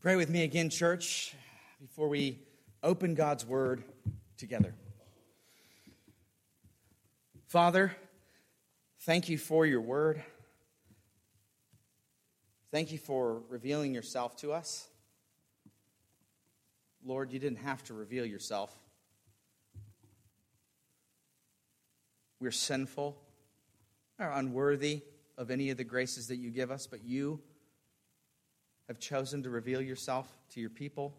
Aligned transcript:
Pray 0.00 0.14
with 0.14 0.28
me 0.28 0.44
again, 0.44 0.68
church, 0.68 1.34
before 1.80 2.08
we 2.08 2.38
open 2.82 3.14
God's 3.14 3.46
word 3.46 3.82
together. 4.36 4.74
Father, 7.46 7.96
thank 9.00 9.28
you 9.30 9.38
for 9.38 9.64
your 9.64 9.80
word. 9.80 10.22
Thank 12.70 12.92
you 12.92 12.98
for 12.98 13.40
revealing 13.48 13.94
yourself 13.94 14.36
to 14.36 14.52
us. 14.52 14.86
Lord, 17.04 17.32
you 17.32 17.38
didn't 17.38 17.60
have 17.60 17.82
to 17.84 17.94
reveal 17.94 18.26
yourself. 18.26 18.70
We're 22.38 22.50
sinful, 22.50 23.16
are 24.20 24.32
unworthy 24.32 25.02
of 25.38 25.50
any 25.50 25.70
of 25.70 25.78
the 25.78 25.84
graces 25.84 26.28
that 26.28 26.36
you 26.36 26.50
give 26.50 26.70
us, 26.70 26.86
but 26.86 27.02
you 27.02 27.40
have 28.88 28.98
chosen 28.98 29.42
to 29.42 29.50
reveal 29.50 29.80
yourself 29.80 30.28
to 30.50 30.60
your 30.60 30.70
people. 30.70 31.14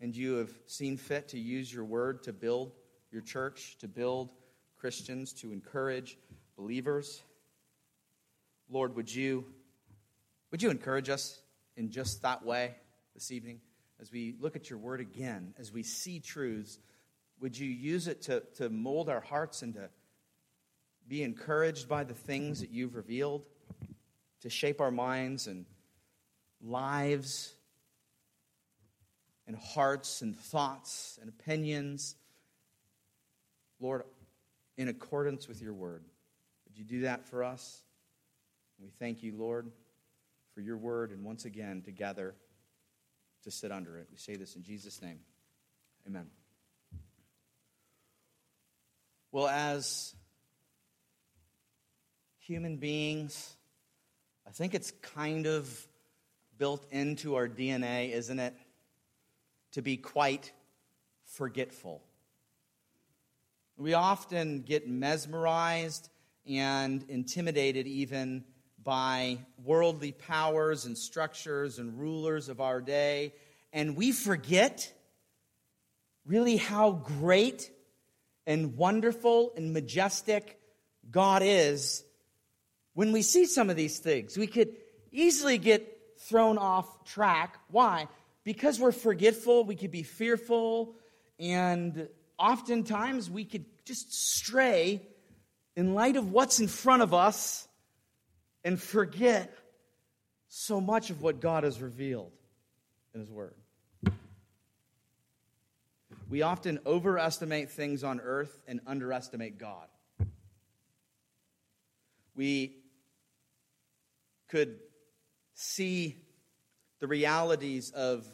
And 0.00 0.16
you 0.16 0.34
have 0.36 0.50
seen 0.66 0.96
fit 0.96 1.28
to 1.28 1.38
use 1.38 1.72
your 1.72 1.84
word 1.84 2.24
to 2.24 2.32
build 2.32 2.72
your 3.12 3.22
church, 3.22 3.76
to 3.78 3.88
build 3.88 4.30
Christians, 4.76 5.32
to 5.34 5.52
encourage 5.52 6.18
believers. 6.56 7.22
Lord, 8.68 8.96
would 8.96 9.14
you, 9.14 9.44
would 10.50 10.62
you 10.62 10.70
encourage 10.70 11.08
us 11.08 11.40
in 11.76 11.90
just 11.90 12.22
that 12.22 12.44
way 12.44 12.74
this 13.14 13.30
evening 13.30 13.60
as 14.00 14.10
we 14.10 14.34
look 14.40 14.56
at 14.56 14.68
your 14.68 14.78
word 14.80 15.00
again, 15.00 15.54
as 15.58 15.72
we 15.72 15.84
see 15.84 16.18
truths? 16.18 16.78
Would 17.40 17.56
you 17.56 17.68
use 17.68 18.08
it 18.08 18.22
to, 18.22 18.42
to 18.56 18.68
mold 18.70 19.08
our 19.08 19.20
hearts 19.20 19.62
and 19.62 19.74
to 19.74 19.88
be 21.08 21.22
encouraged 21.22 21.88
by 21.88 22.02
the 22.02 22.14
things 22.14 22.60
that 22.60 22.70
you've 22.70 22.96
revealed? 22.96 23.44
To 24.42 24.50
shape 24.50 24.80
our 24.80 24.90
minds 24.90 25.46
and 25.46 25.64
lives 26.60 27.54
and 29.46 29.56
hearts 29.56 30.22
and 30.22 30.36
thoughts 30.36 31.18
and 31.20 31.28
opinions. 31.28 32.16
Lord, 33.80 34.02
in 34.76 34.88
accordance 34.88 35.48
with 35.48 35.60
your 35.60 35.74
word, 35.74 36.04
would 36.66 36.78
you 36.78 36.84
do 36.84 37.02
that 37.02 37.26
for 37.26 37.42
us? 37.42 37.82
We 38.80 38.90
thank 38.98 39.22
you, 39.22 39.34
Lord, 39.36 39.70
for 40.54 40.60
your 40.60 40.76
word 40.76 41.10
and 41.10 41.24
once 41.24 41.44
again 41.44 41.82
together 41.82 42.34
to 43.44 43.50
sit 43.50 43.72
under 43.72 43.98
it. 43.98 44.08
We 44.10 44.16
say 44.16 44.36
this 44.36 44.56
in 44.56 44.62
Jesus' 44.62 45.00
name. 45.02 45.20
Amen. 46.06 46.26
Well, 49.30 49.48
as 49.48 50.14
human 52.38 52.76
beings, 52.76 53.56
I 54.52 54.54
think 54.54 54.74
it's 54.74 54.90
kind 55.14 55.46
of 55.46 55.88
built 56.58 56.84
into 56.90 57.36
our 57.36 57.48
DNA, 57.48 58.12
isn't 58.12 58.38
it? 58.38 58.52
To 59.72 59.80
be 59.80 59.96
quite 59.96 60.52
forgetful. 61.24 62.02
We 63.78 63.94
often 63.94 64.60
get 64.60 64.86
mesmerized 64.86 66.10
and 66.46 67.02
intimidated 67.08 67.86
even 67.86 68.44
by 68.84 69.38
worldly 69.64 70.12
powers 70.12 70.84
and 70.84 70.98
structures 70.98 71.78
and 71.78 71.98
rulers 71.98 72.50
of 72.50 72.60
our 72.60 72.82
day, 72.82 73.32
and 73.72 73.96
we 73.96 74.12
forget 74.12 74.92
really 76.26 76.58
how 76.58 76.90
great 76.90 77.70
and 78.46 78.76
wonderful 78.76 79.54
and 79.56 79.72
majestic 79.72 80.60
God 81.10 81.40
is 81.42 82.04
when 82.94 83.12
we 83.12 83.22
see 83.22 83.46
some 83.46 83.70
of 83.70 83.76
these 83.76 83.98
things. 83.98 84.36
We 84.36 84.46
could 84.46 84.76
easily 85.10 85.58
get 85.58 85.98
thrown 86.18 86.58
off 86.58 87.04
track. 87.04 87.58
Why? 87.70 88.08
Because 88.44 88.78
we're 88.78 88.92
forgetful, 88.92 89.64
we 89.64 89.76
could 89.76 89.90
be 89.90 90.02
fearful, 90.02 90.96
and 91.38 92.08
oftentimes 92.38 93.30
we 93.30 93.44
could 93.44 93.64
just 93.84 94.12
stray 94.12 95.02
in 95.76 95.94
light 95.94 96.16
of 96.16 96.30
what's 96.32 96.60
in 96.60 96.68
front 96.68 97.02
of 97.02 97.14
us 97.14 97.66
and 98.64 98.80
forget 98.80 99.56
so 100.48 100.80
much 100.80 101.10
of 101.10 101.22
what 101.22 101.40
God 101.40 101.64
has 101.64 101.80
revealed 101.80 102.32
in 103.14 103.20
His 103.20 103.30
Word. 103.30 103.54
We 106.28 106.42
often 106.42 106.78
overestimate 106.86 107.70
things 107.70 108.04
on 108.04 108.20
earth 108.20 108.58
and 108.66 108.80
underestimate 108.86 109.58
God. 109.58 109.86
We 112.34 112.81
could 114.52 114.76
see 115.54 116.14
the 117.00 117.06
realities 117.06 117.90
of 117.92 118.26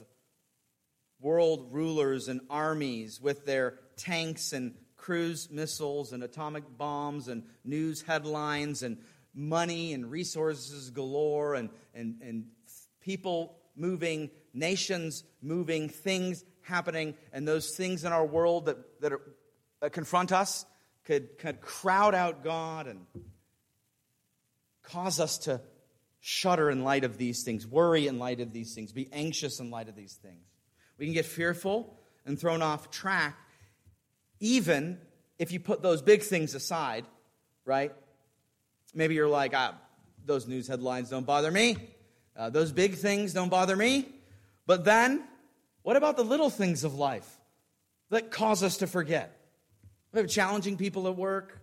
world 1.20 1.68
rulers 1.70 2.26
and 2.26 2.40
armies 2.50 3.20
with 3.20 3.46
their 3.46 3.78
tanks 3.96 4.52
and 4.52 4.74
cruise 4.96 5.48
missiles 5.48 6.12
and 6.12 6.24
atomic 6.24 6.64
bombs 6.76 7.28
and 7.28 7.44
news 7.64 8.02
headlines 8.02 8.82
and 8.82 8.98
money 9.32 9.92
and 9.92 10.10
resources 10.10 10.90
galore 10.90 11.54
and, 11.54 11.70
and, 11.94 12.20
and 12.20 12.46
people 13.00 13.56
moving, 13.76 14.28
nations 14.52 15.22
moving, 15.40 15.88
things 15.88 16.44
happening, 16.62 17.14
and 17.32 17.46
those 17.46 17.76
things 17.76 18.04
in 18.04 18.12
our 18.12 18.26
world 18.26 18.66
that, 18.66 19.00
that, 19.00 19.12
are, 19.12 19.20
that 19.80 19.92
confront 19.92 20.32
us 20.32 20.66
could, 21.04 21.38
could 21.38 21.60
crowd 21.60 22.16
out 22.16 22.42
God 22.42 22.88
and 22.88 23.06
cause 24.82 25.20
us 25.20 25.38
to 25.38 25.60
shudder 26.20 26.70
in 26.70 26.84
light 26.84 27.04
of 27.04 27.18
these 27.18 27.42
things, 27.42 27.66
worry 27.66 28.06
in 28.06 28.18
light 28.18 28.40
of 28.40 28.52
these 28.52 28.74
things, 28.74 28.92
be 28.92 29.08
anxious 29.12 29.60
in 29.60 29.70
light 29.70 29.88
of 29.88 29.96
these 29.96 30.14
things. 30.14 30.44
We 30.98 31.06
can 31.06 31.14
get 31.14 31.26
fearful 31.26 31.96
and 32.26 32.38
thrown 32.38 32.62
off 32.62 32.90
track, 32.90 33.36
even 34.40 34.98
if 35.38 35.52
you 35.52 35.60
put 35.60 35.82
those 35.82 36.02
big 36.02 36.22
things 36.22 36.54
aside, 36.54 37.04
right? 37.64 37.92
Maybe 38.94 39.14
you're 39.14 39.28
like, 39.28 39.52
ah, 39.54 39.74
those 40.24 40.46
news 40.46 40.66
headlines 40.66 41.10
don't 41.10 41.26
bother 41.26 41.50
me. 41.50 41.76
Uh, 42.36 42.50
those 42.50 42.72
big 42.72 42.94
things 42.94 43.32
don't 43.32 43.48
bother 43.48 43.76
me. 43.76 44.08
But 44.66 44.84
then, 44.84 45.24
what 45.82 45.96
about 45.96 46.16
the 46.16 46.24
little 46.24 46.50
things 46.50 46.84
of 46.84 46.94
life 46.94 47.38
that 48.10 48.30
cause 48.30 48.62
us 48.62 48.78
to 48.78 48.86
forget? 48.86 49.34
We 50.12 50.20
have 50.20 50.28
challenging 50.28 50.76
people 50.76 51.06
at 51.08 51.16
work, 51.16 51.58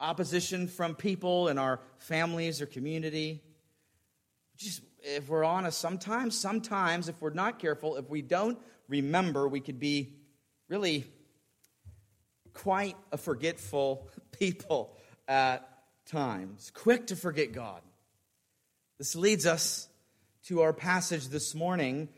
opposition 0.00 0.68
from 0.68 0.94
people 0.94 1.48
in 1.48 1.58
our 1.58 1.80
families 1.98 2.60
or 2.60 2.66
community, 2.66 3.42
just 4.56 4.82
if 5.04 5.28
we're 5.28 5.44
honest, 5.44 5.78
sometimes, 5.78 6.36
sometimes, 6.38 7.08
if 7.08 7.20
we're 7.20 7.30
not 7.30 7.58
careful, 7.58 7.96
if 7.96 8.08
we 8.08 8.22
don't 8.22 8.58
remember, 8.88 9.46
we 9.46 9.60
could 9.60 9.78
be 9.78 10.14
really 10.68 11.04
quite 12.54 12.96
a 13.12 13.18
forgetful 13.18 14.08
people 14.38 14.96
at 15.28 15.68
times, 16.06 16.70
quick 16.74 17.08
to 17.08 17.16
forget 17.16 17.52
God. 17.52 17.82
This 18.98 19.14
leads 19.14 19.46
us 19.46 19.88
to 20.44 20.62
our 20.62 20.72
passage 20.72 21.28
this 21.28 21.54
morning, 21.54 22.08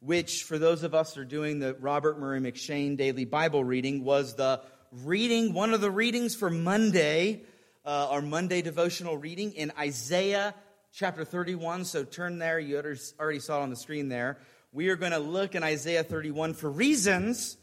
which, 0.00 0.44
for 0.44 0.58
those 0.58 0.82
of 0.82 0.94
us 0.94 1.14
who 1.14 1.22
are 1.22 1.24
doing 1.24 1.58
the 1.58 1.74
Robert 1.74 2.18
Murray 2.18 2.40
M'Cheyne 2.40 2.96
daily 2.96 3.24
Bible 3.24 3.64
reading, 3.64 4.04
was 4.04 4.34
the 4.34 4.60
reading, 4.92 5.52
one 5.52 5.72
of 5.72 5.80
the 5.80 5.90
readings 5.90 6.34
for 6.34 6.50
Monday, 6.50 7.42
uh, 7.84 8.08
our 8.10 8.22
Monday 8.22 8.62
devotional 8.62 9.16
reading 9.16 9.52
in 9.52 9.72
Isaiah 9.78 10.54
chapter 10.92 11.24
31. 11.24 11.84
So 11.84 12.04
turn 12.04 12.38
there. 12.38 12.58
You 12.58 12.76
already 13.18 13.38
saw 13.38 13.60
it 13.60 13.62
on 13.62 13.70
the 13.70 13.76
screen 13.76 14.08
there. 14.08 14.38
We 14.72 14.88
are 14.88 14.96
going 14.96 15.12
to 15.12 15.18
look 15.18 15.54
in 15.54 15.62
Isaiah 15.62 16.04
31 16.04 16.54
for 16.54 16.70
reasons 16.70 17.56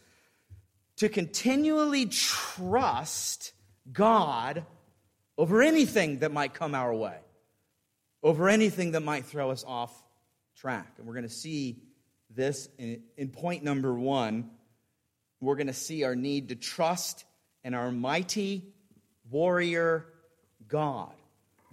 to 0.98 1.10
continually 1.10 2.06
trust 2.08 3.54
God 3.92 4.66
over 5.38 5.62
anything 5.62 6.20
that 6.20 6.32
might 6.32 6.54
come 6.54 6.76
our 6.76 6.94
way, 6.94 7.18
over 8.22 8.50
anything 8.50 8.92
that 8.92 9.02
might 9.02 9.26
throw 9.26 9.52
us 9.52 9.64
off 9.68 10.04
track. 10.56 10.94
And 10.98 11.08
we're 11.08 11.14
going 11.14 11.24
to 11.24 11.30
see 11.30 11.82
this 12.30 12.70
in, 12.78 13.04
in 13.18 13.30
point 13.30 13.64
number 13.64 13.94
one. 13.94 14.50
We're 15.40 15.56
going 15.56 15.68
to 15.68 15.74
see 15.74 16.04
our 16.04 16.16
need 16.16 16.50
to 16.50 16.56
trust 16.56 17.26
in 17.64 17.74
our 17.74 17.92
mighty 17.92 18.64
warrior 19.30 20.06
God. 20.68 21.14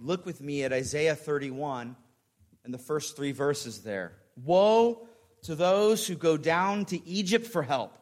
Look 0.03 0.25
with 0.25 0.41
me 0.41 0.63
at 0.63 0.73
Isaiah 0.73 1.15
31 1.15 1.95
and 2.63 2.73
the 2.73 2.79
first 2.79 3.15
three 3.15 3.31
verses 3.31 3.83
there. 3.83 4.13
Woe 4.35 5.07
to 5.43 5.53
those 5.53 6.07
who 6.07 6.15
go 6.15 6.37
down 6.37 6.85
to 6.85 7.07
Egypt 7.07 7.45
for 7.45 7.61
help 7.61 7.95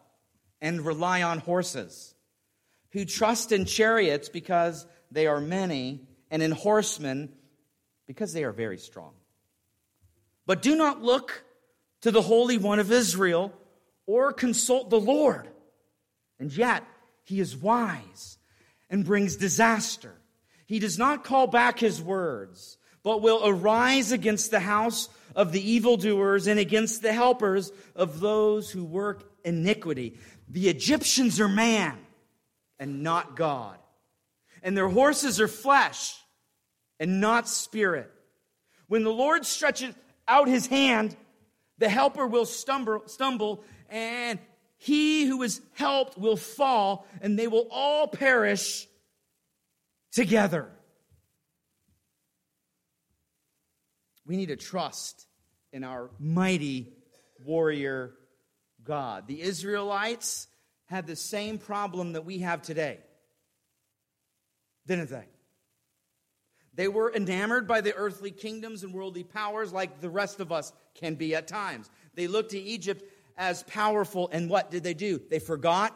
and 0.62 0.86
rely 0.86 1.24
on 1.24 1.40
horses, 1.40 2.14
who 2.92 3.04
trust 3.04 3.52
in 3.52 3.66
chariots 3.66 4.30
because 4.30 4.86
they 5.12 5.28
are 5.28 5.42
many, 5.42 6.08
and 6.32 6.42
in 6.42 6.52
horsemen 6.52 7.34
because 8.08 8.34
they 8.34 8.44
are 8.44 8.52
very 8.52 8.78
strong. 8.78 9.14
But 10.46 10.62
do 10.62 10.76
not 10.76 11.02
look 11.02 11.44
to 12.02 12.12
the 12.12 12.22
Holy 12.22 12.58
One 12.58 12.80
of 12.80 12.92
Israel 12.92 13.54
or 14.06 14.32
consult 14.32 14.90
the 14.90 15.00
Lord. 15.00 15.48
And 16.40 16.52
yet, 16.56 16.84
he 17.24 17.40
is 17.40 17.58
wise 17.58 18.38
and 18.90 19.06
brings 19.06 19.36
disaster. 19.36 20.19
He 20.70 20.78
does 20.78 21.00
not 21.00 21.24
call 21.24 21.48
back 21.48 21.80
his 21.80 22.00
words, 22.00 22.78
but 23.02 23.24
will 23.24 23.42
arise 23.44 24.12
against 24.12 24.52
the 24.52 24.60
house 24.60 25.10
of 25.36 25.52
the 25.52 25.72
evildoers 25.72 26.46
and 26.46 26.60
against 26.60 27.02
the 27.02 27.12
helpers 27.12 27.72
of 27.96 28.20
those 28.20 28.70
who 28.70 28.86
work 28.86 29.32
iniquity. 29.44 30.20
The 30.48 30.70
Egyptians 30.70 31.40
are 31.40 31.48
man 31.48 31.98
and 32.78 33.02
not 33.02 33.36
God, 33.36 33.80
and 34.62 34.78
their 34.78 34.88
horses 34.88 35.42
are 35.42 35.48
flesh 35.48 36.16
and 37.00 37.20
not 37.20 37.50
spirit. 37.50 38.12
When 38.88 39.04
the 39.04 39.10
Lord 39.10 39.48
stretches 39.48 39.96
out 40.28 40.48
his 40.48 40.68
hand, 40.68 41.18
the 41.80 41.90
helper 41.90 42.28
will 42.28 42.46
stumble, 42.46 43.02
stumble 43.08 43.64
and 43.90 44.38
he 44.78 45.26
who 45.26 45.42
is 45.42 45.62
helped 45.74 46.16
will 46.16 46.38
fall, 46.38 47.08
and 47.22 47.40
they 47.40 47.48
will 47.48 47.68
all 47.72 48.08
perish 48.08 48.88
together. 50.12 50.70
We 54.26 54.38
need 54.38 54.48
to 54.48 54.56
trust 54.56 55.26
in 55.72 55.84
our 55.84 56.10
mighty 56.20 56.94
warrior 57.46 58.14
God. 58.84 59.28
The 59.28 59.42
Israelites 59.42 60.48
had 60.86 61.08
the 61.08 61.16
same 61.16 61.58
problem 61.58 62.14
that 62.14 62.26
we 62.26 62.40
have 62.40 62.62
today, 62.62 63.00
didn't 64.88 65.10
they? 65.10 65.26
They 66.74 66.88
were 66.88 67.14
enamored 67.14 67.68
by 67.68 67.82
the 67.82 67.94
earthly 67.94 68.32
kingdoms 68.32 68.84
and 68.84 68.94
worldly 68.94 69.24
powers 69.24 69.74
like 69.74 70.00
the 70.00 70.10
rest 70.10 70.40
of 70.40 70.52
us 70.52 70.72
can 70.96 71.16
be 71.16 71.36
at 71.36 71.48
times. 71.48 71.90
They 72.16 72.28
looked 72.28 72.52
to 72.52 72.60
Egypt 72.60 73.04
as 73.38 73.64
powerful, 73.64 74.30
and 74.32 74.50
what 74.50 74.72
did 74.72 74.84
they 74.84 74.94
do? 74.94 75.20
They 75.30 75.40
forgot 75.40 75.96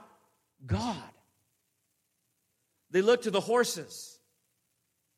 God. 0.66 1.13
They 2.94 3.02
looked 3.02 3.24
to 3.24 3.32
the 3.32 3.42
horses, 3.42 4.20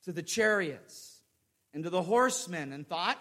to 0.05 0.13
the 0.13 0.23
chariots, 0.23 1.19
and 1.73 1.83
to 1.83 1.89
the 1.89 2.01
horsemen 2.01 2.71
and 2.71 2.87
thought, 2.87 3.19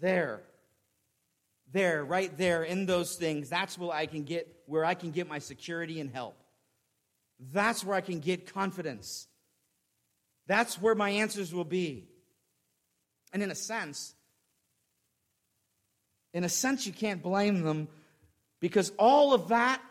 there, 0.00 0.40
there, 1.70 2.02
right 2.02 2.34
there 2.38 2.62
in 2.62 2.86
those 2.86 3.16
things, 3.16 3.50
that's 3.50 3.76
where 3.78 3.92
I 3.92 4.06
can 4.06 4.24
get 4.24 4.48
where 4.64 4.86
I 4.86 4.94
can 4.94 5.10
get 5.10 5.28
my 5.28 5.38
security 5.38 6.00
and 6.00 6.10
help. 6.10 6.34
That's 7.52 7.84
where 7.84 7.94
I 7.94 8.00
can 8.00 8.20
get 8.20 8.52
confidence. 8.52 9.28
That's 10.46 10.80
where 10.80 10.94
my 10.94 11.10
answers 11.10 11.54
will 11.54 11.64
be. 11.64 12.08
And 13.34 13.42
in 13.42 13.50
a 13.50 13.54
sense, 13.54 14.14
in 16.32 16.42
a 16.42 16.48
sense, 16.48 16.86
you 16.86 16.92
can't 16.92 17.22
blame 17.22 17.62
them 17.62 17.88
because 18.60 18.92
all 18.98 19.34
of 19.34 19.48
that 19.48 19.82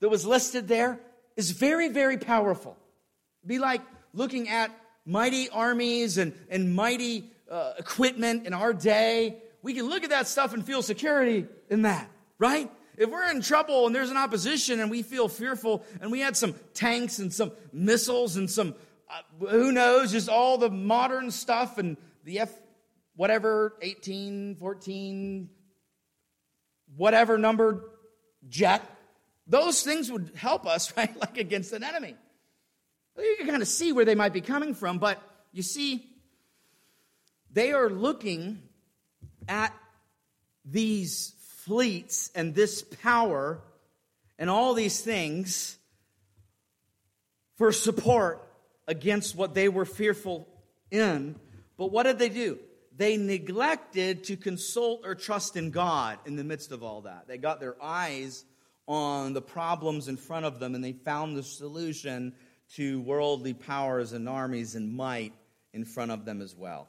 that 0.00 0.08
was 0.08 0.24
listed 0.24 0.68
there 0.68 0.98
is 1.36 1.50
very, 1.50 1.88
very 1.88 2.18
powerful. 2.18 2.76
It'd 3.42 3.48
be 3.48 3.58
like 3.58 3.82
looking 4.12 4.48
at 4.48 4.70
mighty 5.04 5.48
armies 5.50 6.18
and, 6.18 6.32
and 6.48 6.74
mighty 6.74 7.30
uh, 7.50 7.74
equipment 7.78 8.46
in 8.46 8.54
our 8.54 8.72
day. 8.72 9.36
We 9.62 9.74
can 9.74 9.88
look 9.88 10.04
at 10.04 10.10
that 10.10 10.28
stuff 10.28 10.54
and 10.54 10.64
feel 10.64 10.82
security 10.82 11.46
in 11.68 11.82
that, 11.82 12.08
right? 12.38 12.70
If 12.96 13.10
we're 13.10 13.28
in 13.30 13.42
trouble 13.42 13.86
and 13.86 13.94
there's 13.94 14.10
an 14.10 14.16
opposition 14.16 14.80
and 14.80 14.90
we 14.90 15.02
feel 15.02 15.28
fearful 15.28 15.84
and 16.00 16.12
we 16.12 16.20
had 16.20 16.36
some 16.36 16.54
tanks 16.74 17.18
and 17.18 17.32
some 17.32 17.52
missiles 17.72 18.36
and 18.36 18.48
some, 18.48 18.74
uh, 19.10 19.46
who 19.48 19.72
knows, 19.72 20.12
just 20.12 20.28
all 20.28 20.58
the 20.58 20.70
modern 20.70 21.30
stuff 21.30 21.78
and 21.78 21.96
the 22.24 22.40
F, 22.40 22.52
whatever, 23.16 23.74
18, 23.82 24.56
14, 24.56 25.50
whatever 26.96 27.36
numbered 27.36 27.82
jet, 28.48 28.82
those 29.46 29.82
things 29.82 30.10
would 30.10 30.32
help 30.34 30.66
us, 30.66 30.92
right? 30.96 31.14
Like 31.18 31.38
against 31.38 31.72
an 31.72 31.84
enemy. 31.84 32.16
You 33.16 33.36
can 33.38 33.46
kind 33.46 33.62
of 33.62 33.68
see 33.68 33.92
where 33.92 34.04
they 34.04 34.14
might 34.14 34.32
be 34.32 34.40
coming 34.40 34.74
from, 34.74 34.98
but 34.98 35.22
you 35.52 35.62
see, 35.62 36.04
they 37.52 37.72
are 37.72 37.88
looking 37.88 38.60
at 39.46 39.72
these 40.64 41.34
fleets 41.64 42.30
and 42.34 42.54
this 42.54 42.82
power 42.82 43.60
and 44.36 44.50
all 44.50 44.74
these 44.74 45.00
things 45.00 45.78
for 47.56 47.70
support 47.70 48.48
against 48.88 49.36
what 49.36 49.54
they 49.54 49.68
were 49.68 49.84
fearful 49.84 50.48
in. 50.90 51.36
But 51.76 51.92
what 51.92 52.02
did 52.02 52.18
they 52.18 52.28
do? 52.28 52.58
they 52.96 53.16
neglected 53.16 54.24
to 54.24 54.36
consult 54.36 55.02
or 55.04 55.14
trust 55.14 55.56
in 55.56 55.70
God 55.70 56.18
in 56.26 56.36
the 56.36 56.44
midst 56.44 56.70
of 56.70 56.82
all 56.82 57.02
that. 57.02 57.26
They 57.26 57.38
got 57.38 57.60
their 57.60 57.76
eyes 57.82 58.44
on 58.86 59.32
the 59.32 59.42
problems 59.42 60.08
in 60.08 60.16
front 60.16 60.44
of 60.46 60.60
them 60.60 60.74
and 60.74 60.84
they 60.84 60.92
found 60.92 61.36
the 61.36 61.42
solution 61.42 62.34
to 62.74 63.00
worldly 63.02 63.54
powers 63.54 64.12
and 64.12 64.28
armies 64.28 64.74
and 64.74 64.94
might 64.94 65.32
in 65.72 65.84
front 65.84 66.10
of 66.10 66.24
them 66.24 66.40
as 66.40 66.54
well. 66.54 66.88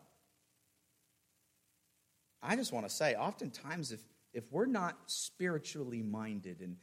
I 2.42 2.56
just 2.56 2.72
want 2.72 2.88
to 2.88 2.94
say, 2.94 3.16
oftentimes, 3.16 3.92
if, 3.92 4.02
if 4.34 4.44
we're 4.52 4.68
not 4.68 4.98
spiritually 5.08 6.04
minded 6.04 6.62
and 6.62 6.78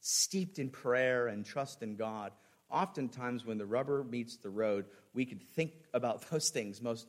steeped 0.00 0.58
in 0.58 0.68
prayer 0.68 1.28
and 1.28 1.44
trust 1.44 1.82
in 1.82 1.96
God, 1.96 2.32
oftentimes 2.70 3.44
when 3.44 3.58
the 3.58 3.66
rubber 3.66 4.04
meets 4.04 4.36
the 4.36 4.50
road, 4.50 4.84
we 5.14 5.24
can 5.24 5.38
think 5.38 5.72
about 5.94 6.22
those 6.30 6.50
things 6.50 6.82
most 6.82 7.06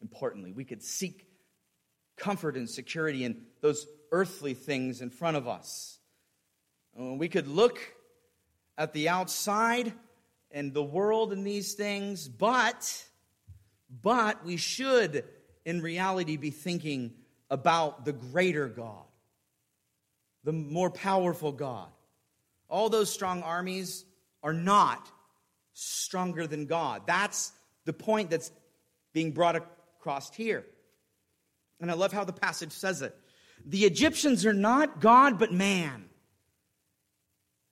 importantly. 0.00 0.52
We 0.52 0.64
could 0.64 0.82
seek 0.82 1.26
comfort 2.16 2.56
and 2.56 2.68
security 2.68 3.24
in 3.24 3.42
those 3.60 3.86
earthly 4.12 4.54
things 4.54 5.00
in 5.00 5.10
front 5.10 5.36
of 5.36 5.48
us. 5.48 5.98
We 6.96 7.28
could 7.28 7.48
look 7.48 7.78
at 8.76 8.92
the 8.92 9.08
outside 9.08 9.92
and 10.50 10.74
the 10.74 10.82
world 10.82 11.32
and 11.32 11.46
these 11.46 11.74
things, 11.74 12.28
but 12.28 13.04
but 14.02 14.44
we 14.44 14.56
should 14.56 15.24
in 15.64 15.80
reality 15.80 16.36
be 16.36 16.50
thinking 16.50 17.12
about 17.50 18.04
the 18.04 18.12
greater 18.12 18.68
God, 18.68 19.04
the 20.44 20.52
more 20.52 20.90
powerful 20.90 21.52
God. 21.52 21.88
All 22.68 22.88
those 22.88 23.12
strong 23.12 23.42
armies 23.42 24.04
are 24.42 24.54
not 24.54 25.10
stronger 25.74 26.46
than 26.46 26.66
God. 26.66 27.02
That's 27.06 27.52
the 27.84 27.92
point 27.92 28.30
that's 28.30 28.50
being 29.12 29.32
brought 29.32 29.56
across 29.56 30.34
here. 30.34 30.64
And 31.80 31.90
I 31.90 31.94
love 31.94 32.12
how 32.12 32.24
the 32.24 32.32
passage 32.32 32.72
says 32.72 33.02
it. 33.02 33.14
The 33.66 33.84
Egyptians 33.84 34.46
are 34.46 34.54
not 34.54 35.00
God, 35.00 35.38
but 35.38 35.52
man. 35.52 36.08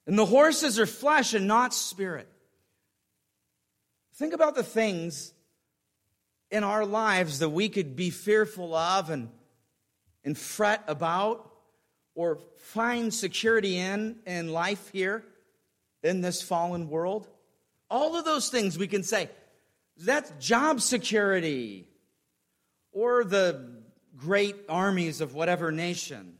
And 0.07 0.17
the 0.17 0.25
horses 0.25 0.79
are 0.79 0.85
flesh 0.85 1.33
and 1.33 1.47
not 1.47 1.73
spirit. 1.73 2.27
Think 4.15 4.33
about 4.33 4.55
the 4.55 4.63
things 4.63 5.33
in 6.49 6.63
our 6.63 6.85
lives 6.85 7.39
that 7.39 7.49
we 7.49 7.69
could 7.69 7.95
be 7.95 8.09
fearful 8.09 8.75
of 8.75 9.09
and, 9.09 9.29
and 10.23 10.37
fret 10.37 10.83
about 10.87 11.51
or 12.13 12.39
find 12.57 13.13
security 13.13 13.77
in 13.77 14.17
in 14.25 14.51
life 14.51 14.89
here 14.91 15.23
in 16.03 16.21
this 16.21 16.41
fallen 16.41 16.89
world. 16.89 17.27
All 17.89 18.15
of 18.15 18.25
those 18.25 18.49
things 18.49 18.77
we 18.77 18.87
can 18.87 19.03
say, 19.03 19.29
that's 19.97 20.31
job 20.39 20.81
security 20.81 21.87
or 22.91 23.23
the 23.23 23.81
great 24.17 24.55
armies 24.67 25.21
of 25.21 25.33
whatever 25.33 25.71
nation, 25.71 26.37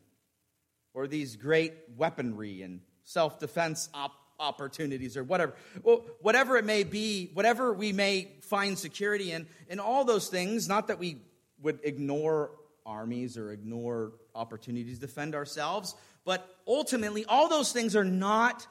or 0.94 1.08
these 1.08 1.36
great 1.38 1.74
weaponry 1.96 2.62
and 2.62 2.82
self 3.12 3.40
defense 3.40 3.90
op- 3.94 4.16
opportunities, 4.40 5.18
or 5.18 5.24
whatever. 5.24 5.54
Well, 5.84 6.06
whatever 6.22 6.58
it 6.58 6.66
may 6.66 6.84
be, 6.84 7.30
whatever 7.34 7.74
we 7.74 7.94
may 7.94 8.32
find 8.42 8.78
security 8.78 9.32
in, 9.32 9.48
in 9.70 9.80
all 9.80 10.04
those 10.04 10.30
things, 10.30 10.68
not 10.68 10.88
that 10.88 11.00
we 11.00 11.18
would 11.62 11.80
ignore 11.84 12.52
armies 12.86 13.38
or 13.38 13.52
ignore 13.52 14.14
opportunities 14.34 15.00
to 15.00 15.06
defend 15.06 15.36
ourselves, 15.36 15.96
but 16.26 16.58
ultimately, 16.68 17.26
all 17.26 17.50
those 17.50 17.72
things 17.72 17.96
are 17.96 18.04
not 18.04 18.66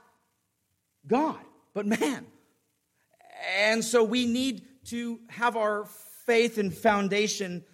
God, 1.07 1.39
but 1.75 1.87
man. 1.87 2.27
And 3.59 3.85
so 3.85 4.05
we 4.05 4.27
need 4.27 4.63
to 4.87 5.21
have 5.29 5.57
our 5.57 5.87
faith 6.27 6.59
and 6.59 6.75
foundation 6.75 7.65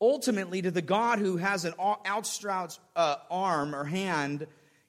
ultimately 0.00 0.62
to 0.62 0.70
the 0.70 0.82
God 0.82 1.18
who 1.18 1.36
has 1.36 1.64
an 1.64 1.74
outstretched 2.06 2.78
uh, 2.94 3.16
arm 3.30 3.74
or 3.74 3.84
hand 3.84 4.46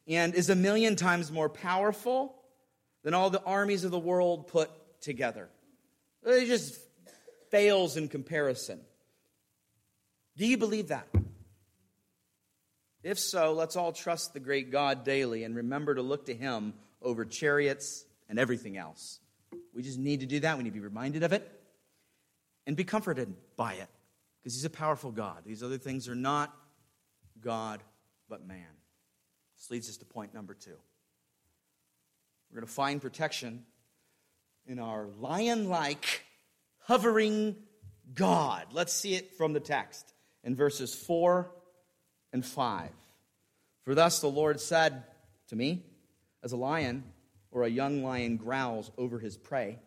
and 0.10 0.34
is 0.34 0.50
a 0.50 0.56
million 0.56 0.96
times 0.96 1.32
more 1.32 1.48
powerful 1.48 2.36
than 3.04 3.14
all 3.14 3.30
the 3.30 3.44
armies 3.44 3.84
of 3.84 3.92
the 3.92 4.00
world 4.00 4.48
put 4.48 4.70
together. 5.02 5.48
It 6.26 6.48
just 6.48 6.78
fails 7.52 7.96
in 7.96 8.10
comparison. 8.10 8.82
Do 10.36 10.46
you 10.46 10.58
believe 10.58 10.90
that? 10.90 11.08
If 13.04 13.20
so, 13.20 13.54
let's 13.54 13.76
all 13.76 13.94
trust 13.94 14.34
the 14.34 14.40
great 14.40 14.72
God 14.72 15.06
daily 15.06 15.44
and 15.44 15.56
remember 15.56 15.96
to 15.96 16.02
look 16.02 16.26
to 16.26 16.34
Him 16.34 16.74
over 17.02 17.24
chariots 17.24 18.04
and 18.28 18.38
everything 18.38 18.76
else. 18.76 19.20
We 19.74 19.84
just 19.84 20.00
need 20.00 20.20
to 20.22 20.26
do 20.26 20.42
that. 20.42 20.58
We 20.58 20.64
need 20.64 20.72
to 20.72 20.74
be 20.74 20.80
reminded 20.82 21.24
of 21.24 21.32
it 21.32 21.50
and 22.68 22.76
be 22.76 22.84
comforted 22.84 23.34
by 23.56 23.74
it 23.74 23.88
because 24.40 24.54
he's 24.54 24.66
a 24.66 24.70
powerful 24.70 25.12
God. 25.12 25.44
These 25.46 25.64
other 25.64 25.78
things 25.78 26.10
are 26.10 26.16
not 26.16 26.54
God, 27.42 27.82
but 28.28 28.46
man. 28.46 28.66
This 29.60 29.70
leads 29.70 29.90
us 29.90 29.98
to 29.98 30.06
point 30.06 30.34
number 30.34 30.54
two. 30.54 30.78
We're 32.50 32.62
going 32.62 32.68
to 32.68 32.74
find 32.74 33.02
protection 33.02 33.66
in 34.66 34.80
our 34.80 35.08
lion 35.20 35.68
like, 35.68 36.24
hovering 36.80 37.56
God. 38.16 38.68
Let's 38.72 38.94
see 38.94 39.16
it 39.16 39.36
from 39.36 39.54
the 39.54 39.60
text. 39.60 40.14
in 40.44 40.56
verses 40.56 40.96
4 40.96 41.52
and 42.32 42.46
5. 42.46 42.90
For 43.84 43.94
thus 43.94 44.22
the 44.22 44.28
Lord 44.28 44.60
said 44.60 45.04
to 45.50 45.56
me, 45.56 45.84
as 46.42 46.54
a 46.54 46.58
lion 46.58 47.04
or 47.52 47.64
a 47.64 47.70
young 47.70 48.04
lion 48.04 48.38
growls 48.38 48.92
over 48.98 49.20
his 49.20 49.36
prey, 49.38 49.80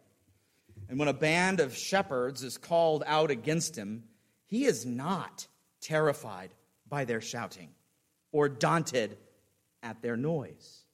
and 0.89 0.99
when 0.99 1.09
a 1.09 1.15
band 1.15 1.61
of 1.61 1.75
shepherds 1.75 2.43
is 2.43 2.59
called 2.59 3.03
out 3.07 3.31
against 3.31 3.77
him, 3.77 4.05
he 4.47 4.65
is 4.65 4.85
not 4.85 5.47
terrified 5.81 6.51
by 6.87 7.05
their 7.07 7.21
shouting 7.21 7.71
or 8.33 8.49
daunted 8.49 9.17
at 9.83 10.03
their 10.03 10.17
noise. 10.17 10.85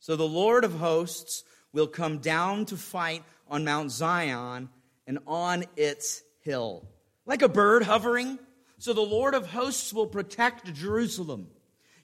So 0.00 0.16
the 0.16 0.28
Lord 0.28 0.64
of 0.64 0.74
hosts 0.74 1.44
will 1.72 1.86
come 1.86 2.18
down 2.18 2.66
to 2.66 2.76
fight 2.76 3.24
on 3.48 3.64
Mount 3.64 3.90
Zion 3.90 4.68
and 5.06 5.18
on 5.26 5.64
its 5.76 6.22
hill. 6.40 6.86
Like 7.24 7.42
a 7.42 7.48
bird 7.48 7.82
hovering, 7.82 8.38
so 8.78 8.92
the 8.92 9.00
Lord 9.00 9.34
of 9.34 9.46
hosts 9.46 9.92
will 9.92 10.06
protect 10.06 10.72
Jerusalem. 10.74 11.48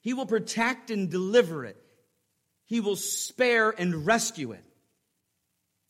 He 0.00 0.14
will 0.14 0.26
protect 0.26 0.90
and 0.90 1.10
deliver 1.10 1.64
it. 1.64 1.76
He 2.64 2.80
will 2.80 2.96
spare 2.96 3.70
and 3.70 4.06
rescue 4.06 4.52
it. 4.52 4.64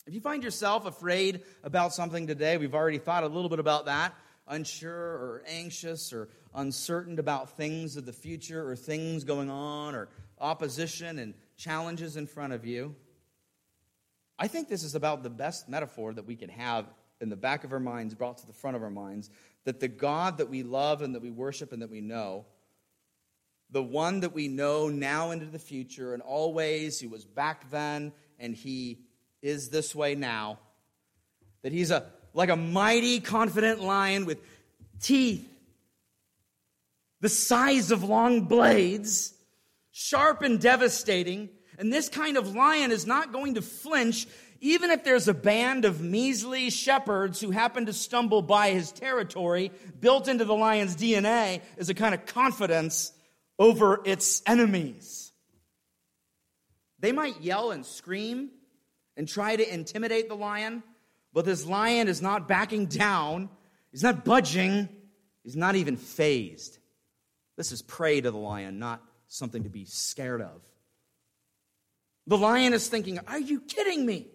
If 0.05 0.13
you 0.13 0.19
find 0.19 0.43
yourself 0.43 0.85
afraid 0.85 1.41
about 1.63 1.93
something 1.93 2.27
today, 2.27 2.57
we've 2.57 2.75
already 2.75 2.97
thought 2.97 3.23
a 3.23 3.27
little 3.27 3.49
bit 3.49 3.59
about 3.59 3.85
that, 3.85 4.13
unsure 4.47 4.93
or 4.93 5.43
anxious 5.47 6.11
or 6.13 6.29
uncertain 6.53 7.19
about 7.19 7.57
things 7.57 7.95
of 7.95 8.05
the 8.05 8.13
future 8.13 8.69
or 8.69 8.75
things 8.75 9.23
going 9.23 9.49
on 9.49 9.95
or 9.95 10.09
opposition 10.39 11.19
and 11.19 11.33
challenges 11.57 12.17
in 12.17 12.27
front 12.27 12.53
of 12.53 12.65
you. 12.65 12.95
I 14.37 14.47
think 14.47 14.67
this 14.67 14.83
is 14.83 14.95
about 14.95 15.23
the 15.23 15.29
best 15.29 15.69
metaphor 15.69 16.13
that 16.13 16.25
we 16.25 16.35
can 16.35 16.49
have 16.49 16.85
in 17.21 17.29
the 17.29 17.35
back 17.35 17.63
of 17.63 17.71
our 17.71 17.79
minds, 17.79 18.13
brought 18.13 18.39
to 18.39 18.47
the 18.47 18.53
front 18.53 18.75
of 18.75 18.83
our 18.83 18.89
minds, 18.89 19.29
that 19.63 19.79
the 19.79 19.87
God 19.87 20.39
that 20.39 20.49
we 20.49 20.63
love 20.63 21.01
and 21.01 21.15
that 21.15 21.21
we 21.21 21.31
worship 21.31 21.71
and 21.71 21.81
that 21.81 21.89
we 21.89 22.01
know, 22.01 22.45
the 23.69 23.83
one 23.83 24.19
that 24.19 24.33
we 24.33 24.49
know 24.49 24.89
now 24.89 25.31
into 25.31 25.45
the 25.45 25.59
future 25.59 26.13
and 26.13 26.21
always, 26.21 26.99
he 26.99 27.07
was 27.07 27.23
back 27.23 27.71
then 27.71 28.11
and 28.39 28.55
he 28.55 28.99
is 29.41 29.69
this 29.69 29.95
way 29.95 30.15
now, 30.15 30.59
that 31.61 31.71
he's 31.71 31.91
a 31.91 32.05
like 32.33 32.49
a 32.49 32.55
mighty, 32.55 33.19
confident 33.19 33.81
lion 33.81 34.25
with 34.25 34.39
teeth 35.01 35.49
the 37.21 37.29
size 37.29 37.89
of 37.91 38.03
long 38.03 38.41
blades, 38.41 39.33
sharp 39.91 40.41
and 40.41 40.59
devastating. 40.59 41.47
And 41.77 41.91
this 41.91 42.09
kind 42.09 42.35
of 42.35 42.53
lion 42.53 42.91
is 42.91 43.07
not 43.07 43.31
going 43.31 43.53
to 43.53 43.61
flinch 43.61 44.27
even 44.63 44.91
if 44.91 45.03
there's 45.03 45.27
a 45.27 45.33
band 45.33 45.83
of 45.83 45.99
measly 45.99 46.69
shepherds 46.69 47.41
who 47.41 47.51
happen 47.51 47.85
to 47.85 47.91
stumble 47.91 48.41
by 48.41 48.71
his 48.71 48.93
territory, 48.93 49.73
built 49.99 50.29
into 50.29 50.45
the 50.45 50.55
lion's 50.55 50.95
DNA 50.95 51.59
is 51.75 51.89
a 51.89 51.93
kind 51.93 52.15
of 52.15 52.25
confidence 52.25 53.11
over 53.59 54.01
its 54.05 54.41
enemies. 54.47 55.33
They 56.99 57.11
might 57.11 57.41
yell 57.41 57.71
and 57.71 57.85
scream 57.85 58.51
and 59.17 59.27
try 59.27 59.57
to 59.57 59.73
intimidate 59.73 60.29
the 60.29 60.35
lion, 60.35 60.81
but 61.33 61.45
this 61.45 61.65
lion 61.65 62.07
is 62.07 62.21
not 62.21 62.47
backing 62.47 62.85
down. 62.85 63.49
He's 63.91 64.03
not 64.03 64.23
budging. 64.23 64.89
He's 65.43 65.55
not 65.55 65.75
even 65.75 65.97
phased. 65.97 66.77
This 67.57 67.71
is 67.71 67.81
prey 67.81 68.21
to 68.21 68.31
the 68.31 68.37
lion, 68.37 68.79
not 68.79 69.01
something 69.27 69.63
to 69.63 69.69
be 69.69 69.85
scared 69.85 70.41
of. 70.41 70.61
The 72.27 72.37
lion 72.37 72.73
is 72.73 72.87
thinking, 72.87 73.19
Are 73.27 73.39
you 73.39 73.59
kidding 73.61 74.05
me? 74.05 74.27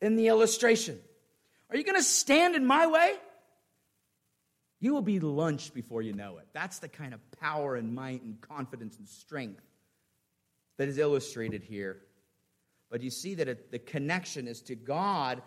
in 0.00 0.16
the 0.16 0.28
illustration. 0.28 0.98
Are 1.70 1.76
you 1.76 1.84
going 1.84 1.96
to 1.96 2.02
stand 2.02 2.54
in 2.54 2.64
my 2.64 2.86
way? 2.86 3.14
You 4.80 4.94
will 4.94 5.02
be 5.02 5.18
lunched 5.20 5.74
before 5.74 6.02
you 6.02 6.12
know 6.12 6.38
it. 6.38 6.46
That's 6.52 6.78
the 6.78 6.88
kind 6.88 7.12
of 7.12 7.20
power 7.40 7.76
and 7.76 7.94
might 7.94 8.22
and 8.22 8.40
confidence 8.40 8.96
and 8.96 9.08
strength 9.08 9.62
that 10.76 10.88
is 10.88 10.98
illustrated 10.98 11.64
here. 11.64 11.98
But 12.90 13.02
you 13.02 13.10
see 13.10 13.34
that 13.34 13.48
it, 13.48 13.72
the 13.72 13.80
connection 13.80 14.46
is 14.46 14.62
to 14.62 14.76
God. 14.76 15.42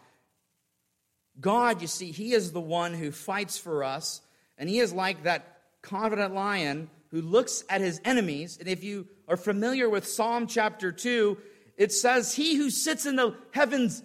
God, 1.39 1.81
you 1.81 1.87
see, 1.87 2.11
He 2.11 2.33
is 2.33 2.51
the 2.51 2.61
one 2.61 2.93
who 2.93 3.11
fights 3.11 3.57
for 3.57 3.83
us, 3.83 4.21
and 4.57 4.69
He 4.69 4.79
is 4.79 4.93
like 4.93 5.23
that 5.23 5.61
confident 5.81 6.33
lion 6.33 6.89
who 7.11 7.21
looks 7.21 7.63
at 7.69 7.81
his 7.81 8.01
enemies. 8.05 8.57
And 8.57 8.67
if 8.67 8.83
you 8.83 9.07
are 9.27 9.37
familiar 9.37 9.89
with 9.89 10.07
Psalm 10.07 10.47
chapter 10.47 10.91
2, 10.91 11.37
it 11.77 11.91
says, 11.91 12.33
He 12.33 12.55
who 12.55 12.69
sits 12.69 13.05
in 13.05 13.15
the 13.15 13.35
heavens 13.51 14.01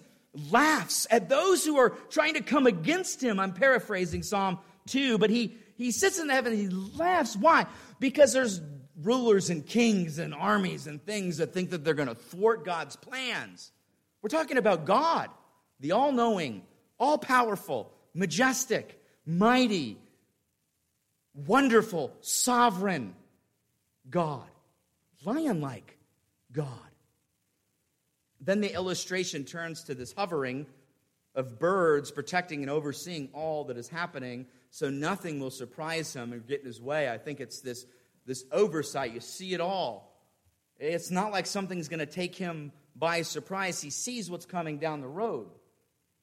laughs 0.51 1.07
at 1.09 1.29
those 1.29 1.65
who 1.65 1.77
are 1.77 1.91
trying 2.09 2.35
to 2.35 2.41
come 2.41 2.67
against 2.67 3.23
him. 3.23 3.39
I'm 3.39 3.53
paraphrasing 3.53 4.23
Psalm 4.23 4.59
2, 4.87 5.17
but 5.17 5.29
he, 5.29 5.55
he 5.77 5.91
sits 5.91 6.19
in 6.19 6.29
heaven 6.29 6.53
and 6.53 6.61
he 6.61 6.69
laughs. 6.97 7.35
Why? 7.35 7.65
Because 7.99 8.33
there's 8.33 8.61
rulers 9.01 9.49
and 9.49 9.65
kings 9.65 10.19
and 10.19 10.33
armies 10.33 10.87
and 10.87 11.03
things 11.03 11.37
that 11.37 11.53
think 11.53 11.69
that 11.69 11.83
they're 11.83 11.93
going 11.93 12.07
to 12.09 12.15
thwart 12.15 12.65
God's 12.65 12.95
plans. 12.95 13.71
We're 14.21 14.29
talking 14.29 14.57
about 14.57 14.85
God, 14.85 15.29
the 15.79 15.93
all 15.93 16.11
knowing, 16.11 16.63
all 16.99 17.17
powerful, 17.17 17.91
majestic, 18.13 19.01
mighty, 19.25 19.97
wonderful, 21.33 22.11
sovereign 22.21 23.13
God, 24.09 24.47
lion 25.23 25.61
like 25.61 25.97
God. 26.51 26.67
Then 28.39 28.61
the 28.61 28.73
illustration 28.73 29.43
turns 29.43 29.83
to 29.83 29.95
this 29.95 30.13
hovering 30.13 30.65
of 31.35 31.59
birds 31.59 32.11
protecting 32.11 32.61
and 32.61 32.69
overseeing 32.69 33.29
all 33.33 33.65
that 33.65 33.77
is 33.77 33.87
happening 33.87 34.47
so 34.69 34.89
nothing 34.89 35.39
will 35.39 35.51
surprise 35.51 36.13
him 36.13 36.33
and 36.33 36.45
get 36.47 36.61
in 36.61 36.65
his 36.65 36.81
way. 36.81 37.09
I 37.09 37.17
think 37.17 37.39
it's 37.39 37.61
this, 37.61 37.85
this 38.25 38.43
oversight. 38.51 39.13
You 39.13 39.19
see 39.19 39.53
it 39.53 39.61
all. 39.61 40.13
It's 40.77 41.11
not 41.11 41.31
like 41.31 41.45
something's 41.45 41.87
going 41.87 41.99
to 41.99 42.05
take 42.05 42.35
him 42.35 42.71
by 42.95 43.21
surprise. 43.21 43.81
He 43.81 43.89
sees 43.89 44.29
what's 44.29 44.45
coming 44.45 44.77
down 44.77 45.01
the 45.01 45.07
road. 45.07 45.49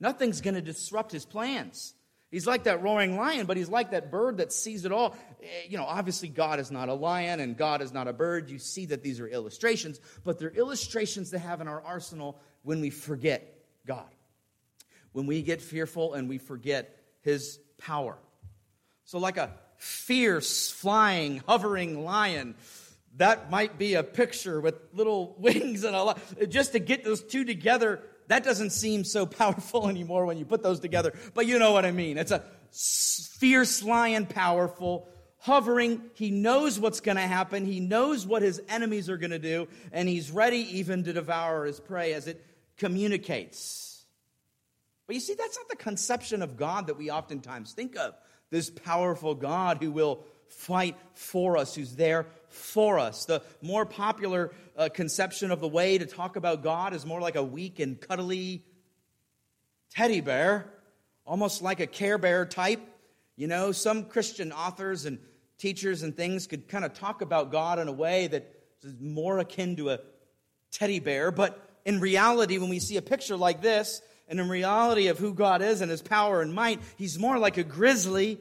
Nothing's 0.04 0.42
going 0.42 0.52
to 0.52 0.60
disrupt 0.60 1.12
his 1.12 1.24
plans. 1.24 1.94
He's 2.30 2.46
like 2.46 2.64
that 2.64 2.82
roaring 2.82 3.16
lion, 3.16 3.46
but 3.46 3.56
he's 3.56 3.70
like 3.70 3.92
that 3.92 4.10
bird 4.10 4.36
that 4.36 4.52
sees 4.52 4.84
it 4.84 4.92
all. 4.92 5.16
Eh, 5.42 5.46
you 5.70 5.78
know, 5.78 5.84
obviously, 5.84 6.28
God 6.28 6.60
is 6.60 6.70
not 6.70 6.90
a 6.90 6.92
lion 6.92 7.40
and 7.40 7.56
God 7.56 7.80
is 7.80 7.90
not 7.90 8.06
a 8.06 8.12
bird. 8.12 8.50
You 8.50 8.58
see 8.58 8.84
that 8.86 9.02
these 9.02 9.18
are 9.18 9.26
illustrations, 9.26 9.98
but 10.22 10.38
they're 10.38 10.50
illustrations 10.50 11.30
to 11.30 11.38
have 11.38 11.62
in 11.62 11.68
our 11.68 11.80
arsenal 11.80 12.38
when 12.64 12.82
we 12.82 12.90
forget 12.90 13.64
God, 13.86 14.10
when 15.12 15.24
we 15.24 15.40
get 15.40 15.62
fearful 15.62 16.12
and 16.12 16.28
we 16.28 16.36
forget 16.36 17.02
his 17.22 17.58
power. 17.78 18.18
So, 19.06 19.18
like 19.18 19.38
a 19.38 19.54
fierce, 19.78 20.70
flying, 20.70 21.42
hovering 21.48 22.04
lion, 22.04 22.56
that 23.16 23.50
might 23.50 23.78
be 23.78 23.94
a 23.94 24.02
picture 24.02 24.60
with 24.60 24.74
little 24.92 25.34
wings 25.38 25.82
and 25.82 25.96
a 25.96 26.02
lot. 26.02 26.20
Just 26.50 26.72
to 26.72 26.78
get 26.78 27.04
those 27.04 27.22
two 27.22 27.46
together 27.46 28.02
that 28.28 28.44
doesn't 28.44 28.70
seem 28.70 29.04
so 29.04 29.26
powerful 29.26 29.88
anymore 29.90 30.26
when 30.26 30.38
you 30.38 30.44
put 30.44 30.62
those 30.62 30.80
together, 30.80 31.12
but 31.34 31.46
you 31.46 31.58
know 31.58 31.72
what 31.72 31.84
I 31.84 31.90
mean. 31.90 32.18
It's 32.18 32.30
a 32.30 32.42
fierce 32.72 33.82
lion, 33.82 34.26
powerful, 34.26 35.08
hovering. 35.38 36.02
He 36.14 36.30
knows 36.30 36.78
what's 36.78 37.00
going 37.00 37.16
to 37.16 37.22
happen. 37.22 37.66
He 37.66 37.80
knows 37.80 38.26
what 38.26 38.42
his 38.42 38.60
enemies 38.68 39.10
are 39.10 39.16
going 39.16 39.30
to 39.30 39.38
do, 39.38 39.68
and 39.92 40.08
he's 40.08 40.30
ready 40.30 40.78
even 40.78 41.04
to 41.04 41.12
devour 41.12 41.66
his 41.66 41.80
prey 41.80 42.14
as 42.14 42.26
it 42.26 42.44
communicates. 42.76 44.04
But 45.06 45.14
you 45.14 45.20
see, 45.20 45.34
that's 45.34 45.56
not 45.56 45.68
the 45.68 45.76
conception 45.76 46.42
of 46.42 46.56
God 46.56 46.86
that 46.86 46.96
we 46.96 47.10
oftentimes 47.10 47.72
think 47.72 47.96
of. 47.96 48.14
This 48.50 48.70
powerful 48.70 49.34
God 49.34 49.78
who 49.82 49.90
will 49.90 50.24
fight 50.48 50.96
for 51.12 51.56
us, 51.56 51.74
who's 51.74 51.94
there 51.96 52.26
for 52.54 52.98
us. 52.98 53.24
The 53.24 53.42
more 53.60 53.84
popular 53.84 54.52
uh, 54.76 54.88
conception 54.88 55.50
of 55.50 55.60
the 55.60 55.68
way 55.68 55.98
to 55.98 56.06
talk 56.06 56.36
about 56.36 56.62
God 56.62 56.94
is 56.94 57.04
more 57.04 57.20
like 57.20 57.36
a 57.36 57.42
weak 57.42 57.80
and 57.80 58.00
cuddly 58.00 58.62
teddy 59.90 60.20
bear, 60.20 60.72
almost 61.26 61.62
like 61.62 61.80
a 61.80 61.86
care 61.86 62.18
bear 62.18 62.46
type. 62.46 62.80
You 63.36 63.48
know, 63.48 63.72
some 63.72 64.04
Christian 64.04 64.52
authors 64.52 65.04
and 65.04 65.18
teachers 65.58 66.02
and 66.02 66.16
things 66.16 66.46
could 66.46 66.68
kind 66.68 66.84
of 66.84 66.94
talk 66.94 67.20
about 67.20 67.50
God 67.50 67.78
in 67.78 67.88
a 67.88 67.92
way 67.92 68.26
that 68.28 68.54
is 68.82 68.94
more 69.00 69.38
akin 69.38 69.76
to 69.76 69.90
a 69.90 69.98
teddy 70.70 71.00
bear. 71.00 71.30
But 71.30 71.60
in 71.84 72.00
reality, 72.00 72.58
when 72.58 72.70
we 72.70 72.78
see 72.78 72.96
a 72.96 73.02
picture 73.02 73.36
like 73.36 73.60
this, 73.60 74.00
and 74.28 74.40
in 74.40 74.48
reality 74.48 75.08
of 75.08 75.18
who 75.18 75.34
God 75.34 75.62
is 75.62 75.80
and 75.80 75.90
his 75.90 76.02
power 76.02 76.40
and 76.40 76.54
might, 76.54 76.80
he's 76.96 77.18
more 77.18 77.38
like 77.38 77.58
a 77.58 77.64
grizzly 77.64 78.38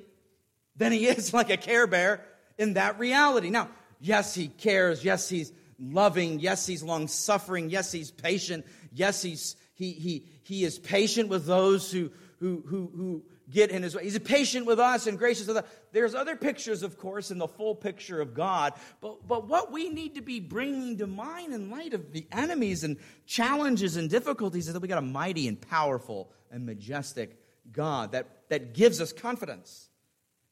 than 0.76 0.92
he 0.92 1.06
is 1.06 1.34
like 1.34 1.50
a 1.50 1.58
care 1.58 1.88
bear 1.88 2.24
in 2.58 2.74
that 2.74 3.00
reality. 3.00 3.50
Now, 3.50 3.70
yes, 4.04 4.36
he 4.36 4.50
cares. 4.50 5.04
Yes, 5.04 5.30
he's 5.30 5.52
loving. 5.80 6.40
Yes, 6.40 6.68
he's 6.68 6.84
long 6.84 7.08
suffering. 7.08 7.70
Yes, 7.70 7.92
he's 7.92 8.12
patient. 8.12 8.66
Yes, 8.94 9.22
he's, 9.22 9.56
he, 9.74 9.92
he, 9.92 10.26
he 10.44 10.64
is 10.64 10.78
patient 10.78 11.30
with 11.30 11.46
those 11.46 11.92
who, 11.92 12.12
who, 12.40 12.64
who, 12.68 12.92
who 12.96 13.24
get 13.50 13.72
in 13.72 13.82
his 13.82 13.96
way. 13.96 14.04
He's 14.04 14.20
patient 14.20 14.66
with 14.66 14.80
us 14.80 15.08
and 15.08 15.18
gracious 15.18 15.48
with 15.48 15.58
us. 15.58 15.66
There's 15.92 16.16
other 16.16 16.36
pictures, 16.36 16.84
of 16.84 16.98
course, 16.98 17.32
in 17.32 17.38
the 17.38 17.48
full 17.48 17.76
picture 17.76 18.20
of 18.20 18.34
God. 18.34 18.74
But, 19.02 19.28
but 19.28 19.48
what 19.48 19.72
we 19.72 19.90
need 19.90 20.16
to 20.16 20.22
be 20.22 20.40
bringing 20.40 20.98
to 20.98 21.08
mind 21.08 21.54
in 21.54 21.70
light 21.70 21.94
of 21.94 22.12
the 22.12 22.28
enemies 22.32 22.84
and 22.84 22.98
challenges 23.26 23.96
and 23.96 24.10
difficulties 24.10 24.68
is 24.68 24.74
that 24.74 24.82
we 24.82 24.88
got 24.88 24.98
a 24.98 25.02
mighty 25.02 25.48
and 25.48 25.60
powerful 25.60 26.30
and 26.52 26.66
majestic 26.66 27.40
God 27.72 28.12
that, 28.12 28.28
that 28.50 28.74
gives 28.74 29.00
us 29.00 29.14
confidence. 29.14 29.90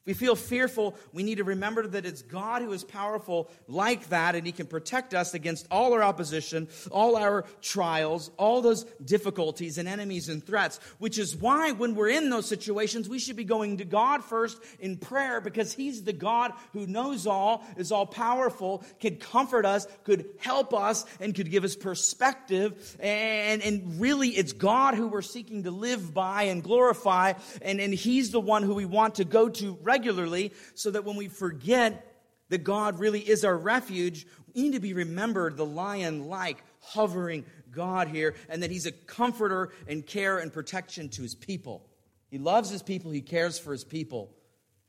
If 0.04 0.06
we 0.06 0.14
feel 0.14 0.34
fearful, 0.34 0.96
we 1.12 1.22
need 1.22 1.36
to 1.36 1.44
remember 1.44 1.86
that 1.86 2.04
it's 2.04 2.22
God 2.22 2.62
who 2.62 2.72
is 2.72 2.82
powerful 2.82 3.48
like 3.68 4.08
that, 4.08 4.34
and 4.34 4.44
He 4.44 4.50
can 4.50 4.66
protect 4.66 5.14
us 5.14 5.32
against 5.32 5.68
all 5.70 5.92
our 5.92 6.02
opposition, 6.02 6.66
all 6.90 7.14
our 7.16 7.44
trials, 7.60 8.32
all 8.36 8.62
those 8.62 8.82
difficulties 9.04 9.78
and 9.78 9.88
enemies 9.88 10.28
and 10.28 10.44
threats. 10.44 10.80
Which 10.98 11.18
is 11.18 11.36
why, 11.36 11.70
when 11.70 11.94
we're 11.94 12.08
in 12.08 12.30
those 12.30 12.46
situations, 12.48 13.08
we 13.08 13.20
should 13.20 13.36
be 13.36 13.44
going 13.44 13.76
to 13.76 13.84
God 13.84 14.24
first 14.24 14.60
in 14.80 14.96
prayer 14.96 15.40
because 15.40 15.72
He's 15.72 16.02
the 16.02 16.12
God 16.12 16.52
who 16.72 16.84
knows 16.88 17.28
all, 17.28 17.64
is 17.76 17.92
all 17.92 18.06
powerful, 18.06 18.82
could 19.00 19.20
comfort 19.20 19.64
us, 19.64 19.86
could 20.02 20.28
help 20.38 20.74
us, 20.74 21.06
and 21.20 21.32
could 21.32 21.48
give 21.48 21.62
us 21.62 21.76
perspective. 21.76 22.96
And, 22.98 23.62
and 23.62 24.00
really, 24.00 24.30
it's 24.30 24.52
God 24.52 24.94
who 24.94 25.06
we're 25.06 25.22
seeking 25.22 25.62
to 25.62 25.70
live 25.70 26.12
by 26.12 26.44
and 26.44 26.60
glorify, 26.60 27.34
and, 27.60 27.80
and 27.80 27.94
He's 27.94 28.32
the 28.32 28.40
one 28.40 28.64
who 28.64 28.74
we 28.74 28.84
want 28.84 29.14
to 29.16 29.24
go 29.24 29.48
to 29.48 29.78
regularly 29.92 30.52
so 30.74 30.90
that 30.90 31.04
when 31.04 31.16
we 31.16 31.28
forget 31.28 32.08
that 32.48 32.64
God 32.64 32.98
really 32.98 33.20
is 33.20 33.44
our 33.44 33.56
refuge, 33.56 34.26
we 34.54 34.62
need 34.62 34.72
to 34.72 34.80
be 34.80 34.94
remembered 34.94 35.56
the 35.56 35.66
lion 35.66 36.28
like 36.28 36.64
hovering 36.80 37.44
God 37.70 38.08
here 38.08 38.34
and 38.48 38.62
that 38.62 38.70
He's 38.70 38.86
a 38.86 38.92
comforter 38.92 39.70
and 39.86 40.06
care 40.06 40.38
and 40.38 40.52
protection 40.52 41.08
to 41.10 41.22
His 41.22 41.34
people. 41.34 41.86
He 42.30 42.38
loves 42.38 42.70
His 42.70 42.82
people, 42.82 43.10
He 43.10 43.20
cares 43.20 43.58
for 43.58 43.72
His 43.72 43.84
people, 43.84 44.34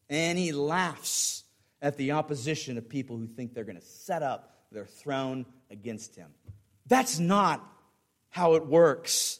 and 0.10 0.38
He 0.38 0.53
laughs 0.53 1.43
at 1.81 1.98
the 1.98 2.13
opposition 2.13 2.77
of 2.77 2.88
people 2.88 3.17
who 3.17 3.27
think 3.27 3.53
they're 3.53 3.65
going 3.65 3.79
to 3.79 3.86
set 3.86 4.24
up 4.24 4.55
their 4.72 4.86
throne 4.86 5.45
against 5.69 6.15
Him. 6.15 6.29
That's 6.88 7.19
not 7.19 7.62
how 8.29 8.55
it 8.55 8.65
works 8.65 9.39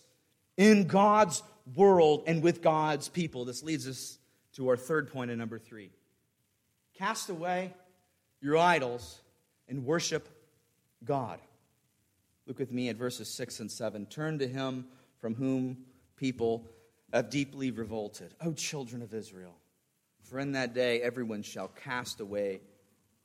in 0.58 0.88
God's 0.88 1.41
world 1.75 2.24
and 2.27 2.43
with 2.43 2.62
God's 2.62 3.08
people. 3.08 3.46
This 3.46 3.63
leads 3.63 3.88
us 3.88 4.17
to 4.54 4.70
our 4.70 4.78
third 4.78 5.12
point 5.12 5.32
in 5.32 5.38
number 5.38 5.60
three 5.60 5.90
cast 6.98 7.30
away 7.30 7.74
your 8.40 8.58
idols 8.58 9.20
and 9.68 9.86
worship 9.86 10.28
God. 11.04 11.40
Look 12.46 12.60
with 12.60 12.72
me 12.72 12.90
at 12.90 12.98
verses 12.98 13.30
6 13.30 13.62
and 13.62 13.72
7. 13.72 14.06
Turn 14.08 14.38
to 14.40 14.48
him 14.48 14.86
from 15.20 15.34
whom 15.34 15.78
people 16.18 16.68
have 17.14 17.30
deeply 17.30 17.72
revolted. 17.72 18.34
O 18.42 18.54
children 18.54 19.02
of 19.02 19.14
Israel, 19.14 19.56
for 20.22 20.40
in 20.40 20.52
that 20.52 20.74
day 20.74 21.02
everyone 21.02 21.42
shall 21.42 21.70
cast 21.70 22.20
away 22.20 22.62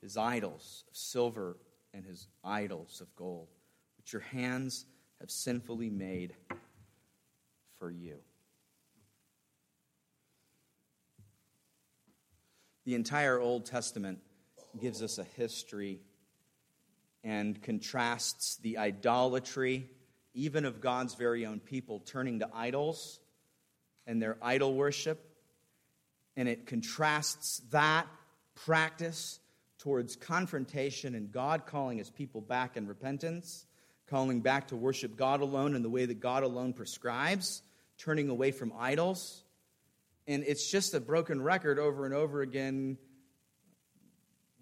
his 0.01 0.15
idols 0.15 0.85
of 0.87 0.95
silver 0.95 1.57
and 1.93 2.05
his 2.05 2.27
idols 2.43 3.01
of 3.01 3.13
gold, 3.15 3.49
which 3.97 4.13
your 4.13 4.21
hands 4.21 4.85
have 5.19 5.29
sinfully 5.29 5.89
made 5.89 6.33
for 7.77 7.91
you. 7.91 8.19
The 12.89 12.95
entire 12.95 13.39
Old 13.39 13.67
Testament 13.67 14.17
gives 14.81 15.03
us 15.03 15.19
a 15.19 15.23
history 15.23 15.99
and 17.23 17.61
contrasts 17.61 18.57
the 18.63 18.79
idolatry, 18.79 19.91
even 20.33 20.65
of 20.65 20.81
God's 20.81 21.13
very 21.13 21.45
own 21.45 21.59
people, 21.59 21.99
turning 21.99 22.39
to 22.39 22.49
idols 22.51 23.19
and 24.07 24.19
their 24.19 24.37
idol 24.41 24.73
worship. 24.73 25.23
And 26.35 26.49
it 26.49 26.65
contrasts 26.65 27.61
that 27.69 28.07
practice 28.55 29.39
towards 29.77 30.15
confrontation 30.15 31.13
and 31.13 31.31
God 31.31 31.67
calling 31.67 31.99
his 31.99 32.09
people 32.09 32.41
back 32.41 32.75
in 32.75 32.87
repentance, 32.87 33.67
calling 34.07 34.41
back 34.41 34.69
to 34.69 34.75
worship 34.75 35.15
God 35.15 35.41
alone 35.41 35.75
in 35.75 35.83
the 35.83 35.91
way 35.91 36.07
that 36.07 36.21
God 36.21 36.41
alone 36.41 36.73
prescribes, 36.73 37.61
turning 37.99 38.29
away 38.29 38.49
from 38.49 38.73
idols. 38.79 39.43
And 40.27 40.43
it's 40.45 40.69
just 40.69 40.93
a 40.93 40.99
broken 40.99 41.41
record 41.41 41.79
over 41.79 42.05
and 42.05 42.13
over 42.13 42.41
again. 42.41 42.97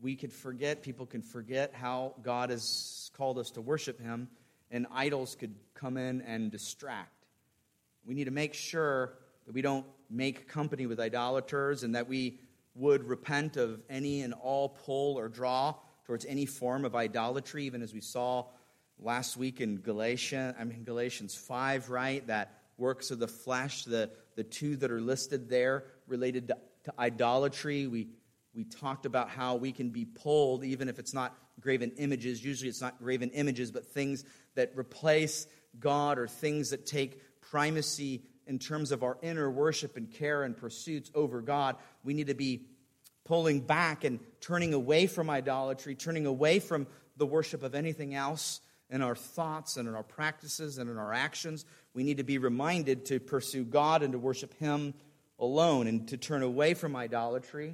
We 0.02 0.16
could 0.16 0.32
forget, 0.32 0.84
people 0.84 1.06
can 1.06 1.22
forget 1.22 1.74
how 1.74 2.16
God 2.22 2.50
has 2.50 3.12
called 3.18 3.38
us 3.38 3.52
to 3.52 3.62
worship 3.62 4.00
Him, 4.00 4.30
and 4.72 4.88
idols 4.92 5.36
could 5.36 5.56
come 5.74 5.98
in 5.98 6.22
and 6.22 6.52
distract. 6.52 7.26
We 8.06 8.14
need 8.14 8.26
to 8.26 8.32
make 8.32 8.54
sure 8.54 9.14
that 9.46 9.54
we 9.54 9.62
don't 9.62 9.86
make 10.10 10.48
company 10.48 10.86
with 10.86 11.00
idolaters 11.00 11.84
and 11.84 11.96
that 11.96 12.08
we 12.08 12.40
would 12.76 13.04
repent 13.04 13.58
of 13.58 13.82
any 13.90 14.22
and 14.22 14.34
all 14.34 14.70
pull 14.70 15.18
or 15.18 15.28
draw 15.28 15.76
towards 16.06 16.26
any 16.26 16.46
form 16.46 16.86
of 16.86 16.96
idolatry, 16.96 17.66
even 17.66 17.82
as 17.82 17.94
we 17.94 18.02
saw 18.02 18.46
last 19.00 19.38
week 19.38 19.62
in 19.62 19.78
Galatians, 19.78 20.56
I 20.60 20.64
mean 20.64 20.84
Galatians 20.84 21.36
5, 21.36 21.90
right? 21.90 22.26
That 22.28 22.60
works 22.78 23.12
of 23.12 23.20
the 23.20 23.28
flesh, 23.28 23.84
the, 23.84 24.10
the 24.38 24.44
two 24.44 24.78
that 24.78 24.90
are 24.92 25.02
listed 25.02 25.50
there 25.50 25.84
related 26.08 26.48
to, 26.48 26.58
to 26.86 26.94
idolatry. 26.98 27.88
We, 27.88 28.08
we 28.56 28.64
talked 28.64 29.06
about 29.06 29.30
how 29.30 29.56
we 29.56 29.74
can 29.74 29.90
be 29.90 30.06
pulled, 30.06 30.64
even 30.64 30.88
if 30.88 31.00
it's 31.00 31.14
not 31.14 31.36
graven 31.60 31.92
images. 31.98 32.46
Usually 32.46 32.70
it's 32.70 32.80
not 32.80 33.00
graven 33.00 33.32
images, 33.32 33.72
but 33.72 33.86
things 33.86 34.24
that 34.56 34.72
replace 34.78 35.48
God 35.80 36.18
or 36.18 36.28
things 36.28 36.70
that 36.70 36.86
take 36.86 37.22
primacy 37.42 38.22
in 38.46 38.60
terms 38.60 38.92
of 38.92 39.04
our 39.04 39.18
inner 39.22 39.52
worship 39.52 39.98
and 39.98 40.10
care 40.10 40.44
and 40.44 40.56
pursuits 40.56 41.12
over 41.14 41.42
God. 41.42 41.76
We 42.04 42.14
need 42.14 42.28
to 42.28 42.36
be 42.36 42.68
pulling 43.26 43.60
back 43.60 44.04
and 44.04 44.20
turning 44.40 44.74
away 44.74 45.08
from 45.08 45.30
idolatry, 45.30 45.96
turning 45.96 46.26
away 46.26 46.60
from 46.60 46.88
the 47.18 47.26
worship 47.26 47.64
of 47.64 47.76
anything 47.76 48.14
else 48.14 48.62
in 48.90 49.02
our 49.02 49.16
thoughts 49.16 49.78
and 49.78 49.88
in 49.88 49.96
our 49.96 50.04
practices 50.04 50.78
and 50.78 50.90
in 50.90 50.98
our 50.98 51.12
actions. 51.12 51.66
We 51.98 52.04
need 52.04 52.18
to 52.18 52.24
be 52.24 52.38
reminded 52.38 53.06
to 53.06 53.20
pursue 53.20 53.64
God 53.64 54.04
and 54.04 54.12
to 54.12 54.20
worship 54.20 54.54
Him 54.60 54.94
alone 55.40 55.88
and 55.88 56.08
to 56.10 56.18
turn 56.18 56.44
away 56.44 56.76
from 56.76 56.96
idolatry. 56.96 57.74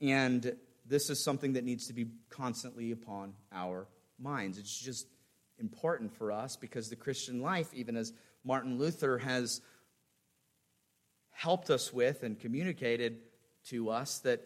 And 0.00 0.54
this 0.86 1.10
is 1.10 1.18
something 1.18 1.54
that 1.54 1.64
needs 1.64 1.88
to 1.88 1.92
be 1.92 2.06
constantly 2.30 2.92
upon 2.92 3.32
our 3.50 3.88
minds. 4.16 4.58
It's 4.58 4.78
just 4.78 5.08
important 5.58 6.16
for 6.16 6.30
us 6.30 6.54
because 6.54 6.88
the 6.88 6.94
Christian 6.94 7.42
life, 7.42 7.74
even 7.74 7.96
as 7.96 8.12
Martin 8.44 8.78
Luther 8.78 9.18
has 9.18 9.60
helped 11.32 11.68
us 11.68 11.92
with 11.92 12.22
and 12.22 12.38
communicated 12.38 13.18
to 13.70 13.90
us, 13.90 14.20
that 14.20 14.40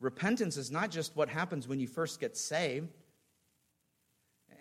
repentance 0.00 0.56
is 0.56 0.72
not 0.72 0.90
just 0.90 1.14
what 1.14 1.28
happens 1.28 1.68
when 1.68 1.78
you 1.78 1.86
first 1.86 2.18
get 2.18 2.36
saved 2.36 2.88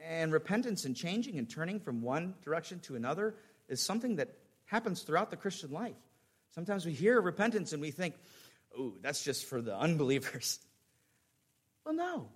and 0.07 0.33
repentance 0.33 0.85
and 0.85 0.95
changing 0.95 1.37
and 1.37 1.49
turning 1.49 1.79
from 1.79 2.01
one 2.01 2.35
direction 2.43 2.79
to 2.81 2.95
another 2.95 3.35
is 3.67 3.81
something 3.81 4.17
that 4.17 4.29
happens 4.65 5.01
throughout 5.01 5.29
the 5.29 5.37
Christian 5.37 5.71
life. 5.71 5.95
Sometimes 6.53 6.85
we 6.85 6.93
hear 6.93 7.19
repentance 7.21 7.73
and 7.73 7.81
we 7.81 7.91
think, 7.91 8.15
oh, 8.77 8.93
that's 9.01 9.23
just 9.23 9.45
for 9.45 9.61
the 9.61 9.75
unbelievers. 9.77 10.59
Well, 11.83 11.95
no. 11.95 12.27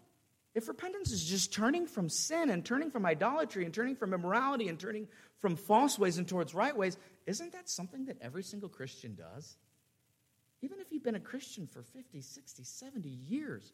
If 0.55 0.67
repentance 0.67 1.11
is 1.11 1.23
just 1.23 1.53
turning 1.53 1.85
from 1.85 2.09
sin 2.09 2.49
and 2.49 2.65
turning 2.65 2.89
from 2.89 3.05
idolatry 3.05 3.63
and 3.63 3.71
turning 3.71 3.95
from 3.95 4.11
immorality 4.11 4.69
and 4.69 4.79
turning 4.79 5.07
from 5.39 5.55
false 5.55 5.99
ways 5.99 6.17
and 6.17 6.27
towards 6.27 6.55
right 6.55 6.75
ways, 6.75 6.97
isn't 7.27 7.51
that 7.51 7.69
something 7.69 8.05
that 8.05 8.17
every 8.21 8.41
single 8.41 8.69
Christian 8.69 9.13
does? 9.13 9.57
Even 10.63 10.79
if 10.79 10.91
you've 10.91 11.03
been 11.03 11.13
a 11.13 11.19
Christian 11.19 11.67
for 11.67 11.83
50, 11.83 12.21
60, 12.21 12.63
70 12.63 13.07
years, 13.07 13.73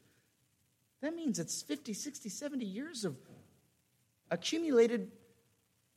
that 1.02 1.16
means 1.16 1.40
it's 1.40 1.62
50, 1.62 1.94
60, 1.94 2.28
70 2.28 2.66
years 2.66 3.06
of 3.06 3.16
accumulated 4.32 5.12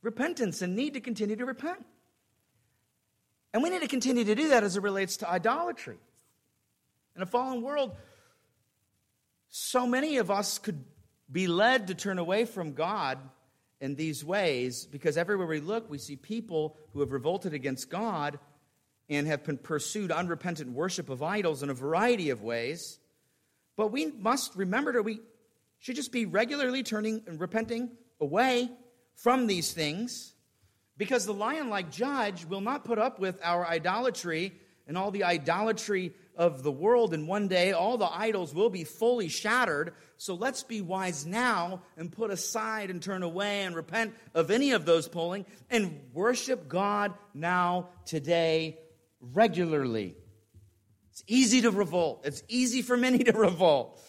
repentance 0.01 0.61
and 0.61 0.75
need 0.75 0.93
to 0.93 1.01
continue 1.01 1.35
to 1.37 1.45
repent. 1.45 1.83
And 3.53 3.63
we 3.63 3.69
need 3.69 3.81
to 3.81 3.87
continue 3.87 4.25
to 4.25 4.35
do 4.35 4.49
that 4.49 4.63
as 4.63 4.75
it 4.77 4.83
relates 4.83 5.17
to 5.17 5.29
idolatry. 5.29 5.97
In 7.15 7.21
a 7.21 7.25
fallen 7.25 7.61
world, 7.61 7.95
so 9.47 9.87
many 9.87 10.17
of 10.17 10.29
us 10.29 10.59
could 10.59 10.83
be 11.31 11.47
led 11.47 11.87
to 11.87 11.95
turn 11.95 12.19
away 12.19 12.43
from 12.43 12.73
God 12.73 13.17
in 13.79 13.95
these 13.95 14.23
ways 14.23 14.85
because 14.85 15.17
everywhere 15.17 15.47
we 15.47 15.61
look, 15.61 15.89
we 15.89 15.97
see 15.97 16.17
people 16.17 16.77
who 16.91 16.99
have 16.99 17.13
revolted 17.13 17.53
against 17.53 17.89
God 17.89 18.37
and 19.09 19.27
have 19.27 19.43
been 19.43 19.57
pursued 19.57 20.11
unrepentant 20.11 20.71
worship 20.71 21.09
of 21.09 21.23
idols 21.23 21.63
in 21.63 21.69
a 21.69 21.73
variety 21.73 22.29
of 22.31 22.43
ways. 22.43 22.99
But 23.77 23.91
we 23.91 24.07
must 24.07 24.55
remember 24.55 24.93
that 24.93 25.03
we 25.03 25.21
should 25.79 25.95
just 25.95 26.11
be 26.11 26.25
regularly 26.25 26.83
turning 26.83 27.23
and 27.27 27.39
repenting 27.39 27.91
away 28.19 28.69
from 29.15 29.47
these 29.47 29.73
things 29.73 30.33
because 30.97 31.25
the 31.25 31.33
lion 31.33 31.69
like 31.69 31.91
judge 31.91 32.45
will 32.45 32.61
not 32.61 32.85
put 32.85 32.99
up 32.99 33.19
with 33.19 33.39
our 33.43 33.65
idolatry 33.65 34.53
and 34.87 34.97
all 34.97 35.11
the 35.11 35.23
idolatry 35.23 36.13
of 36.37 36.63
the 36.63 36.71
world. 36.71 37.13
And 37.13 37.27
one 37.27 37.47
day, 37.47 37.71
all 37.71 37.97
the 37.97 38.11
idols 38.11 38.53
will 38.53 38.69
be 38.69 38.83
fully 38.83 39.27
shattered. 39.27 39.93
So 40.17 40.35
let's 40.35 40.63
be 40.63 40.81
wise 40.81 41.25
now 41.25 41.81
and 41.97 42.11
put 42.11 42.31
aside 42.31 42.89
and 42.89 43.01
turn 43.01 43.23
away 43.23 43.63
and 43.63 43.75
repent 43.75 44.13
of 44.33 44.51
any 44.51 44.71
of 44.71 44.85
those 44.85 45.07
pulling 45.07 45.45
and 45.69 45.99
worship 46.13 46.67
God 46.67 47.13
now, 47.33 47.89
today, 48.05 48.79
regularly. 49.19 50.15
It's 51.11 51.23
easy 51.27 51.61
to 51.61 51.71
revolt, 51.71 52.21
it's 52.25 52.43
easy 52.47 52.81
for 52.81 52.97
many 52.97 53.19
to 53.19 53.31
revolt. 53.37 54.01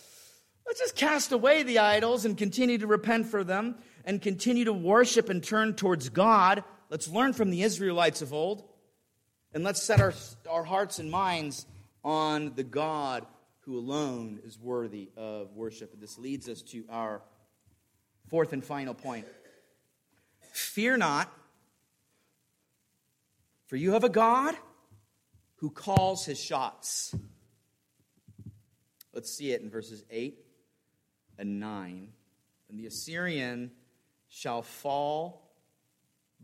Let's 0.67 0.81
just 0.81 0.97
cast 0.97 1.31
away 1.31 1.63
the 1.63 1.79
idols 1.79 2.25
and 2.25 2.37
continue 2.37 2.79
to 2.79 2.89
repent 2.89 3.27
for 3.27 3.45
them 3.45 3.77
and 4.07 4.23
continue 4.23 4.65
to 4.65 4.73
worship 4.73 5.29
and 5.29 5.43
turn 5.43 5.75
towards 5.75 6.09
God. 6.09 6.63
Let's 6.89 7.09
learn 7.09 7.33
from 7.33 7.51
the 7.51 7.63
Israelites 7.63 8.23
of 8.23 8.33
old. 8.33 8.63
And 9.53 9.65
let's 9.65 9.83
set 9.83 10.01
our, 10.01 10.15
our 10.49 10.65
hearts 10.65 11.01
and 11.01 11.11
minds 11.11 11.67
on 12.05 12.53
the 12.55 12.63
God 12.63 13.27
who 13.61 13.79
alone 13.79 14.39
is 14.45 14.59
worthy 14.59 15.11
of 15.17 15.57
worship. 15.57 15.93
And 15.93 16.01
this 16.01 16.19
leads 16.19 16.49
us 16.49 16.63
to 16.63 16.85
our 16.89 17.21
fourth 18.29 18.53
and 18.53 18.65
final 18.65 18.95
point. 18.95 19.27
Fear 20.53 20.99
not, 20.99 21.33
for 23.67 23.77
you 23.77 23.93
have 23.93 24.05
a 24.05 24.09
God 24.09 24.55
who 25.57 25.71
calls 25.71 26.25
his 26.25 26.41
shots. 26.41 27.15
Let's 29.13 29.33
see 29.33 29.51
it 29.51 29.63
in 29.63 29.71
verses 29.71 30.05
8 30.11 30.39
and 31.39 31.59
9. 31.59 32.09
And 32.69 32.79
the 32.79 32.87
Assyrian 32.87 33.73
shall 34.29 34.63
fall 34.63 35.51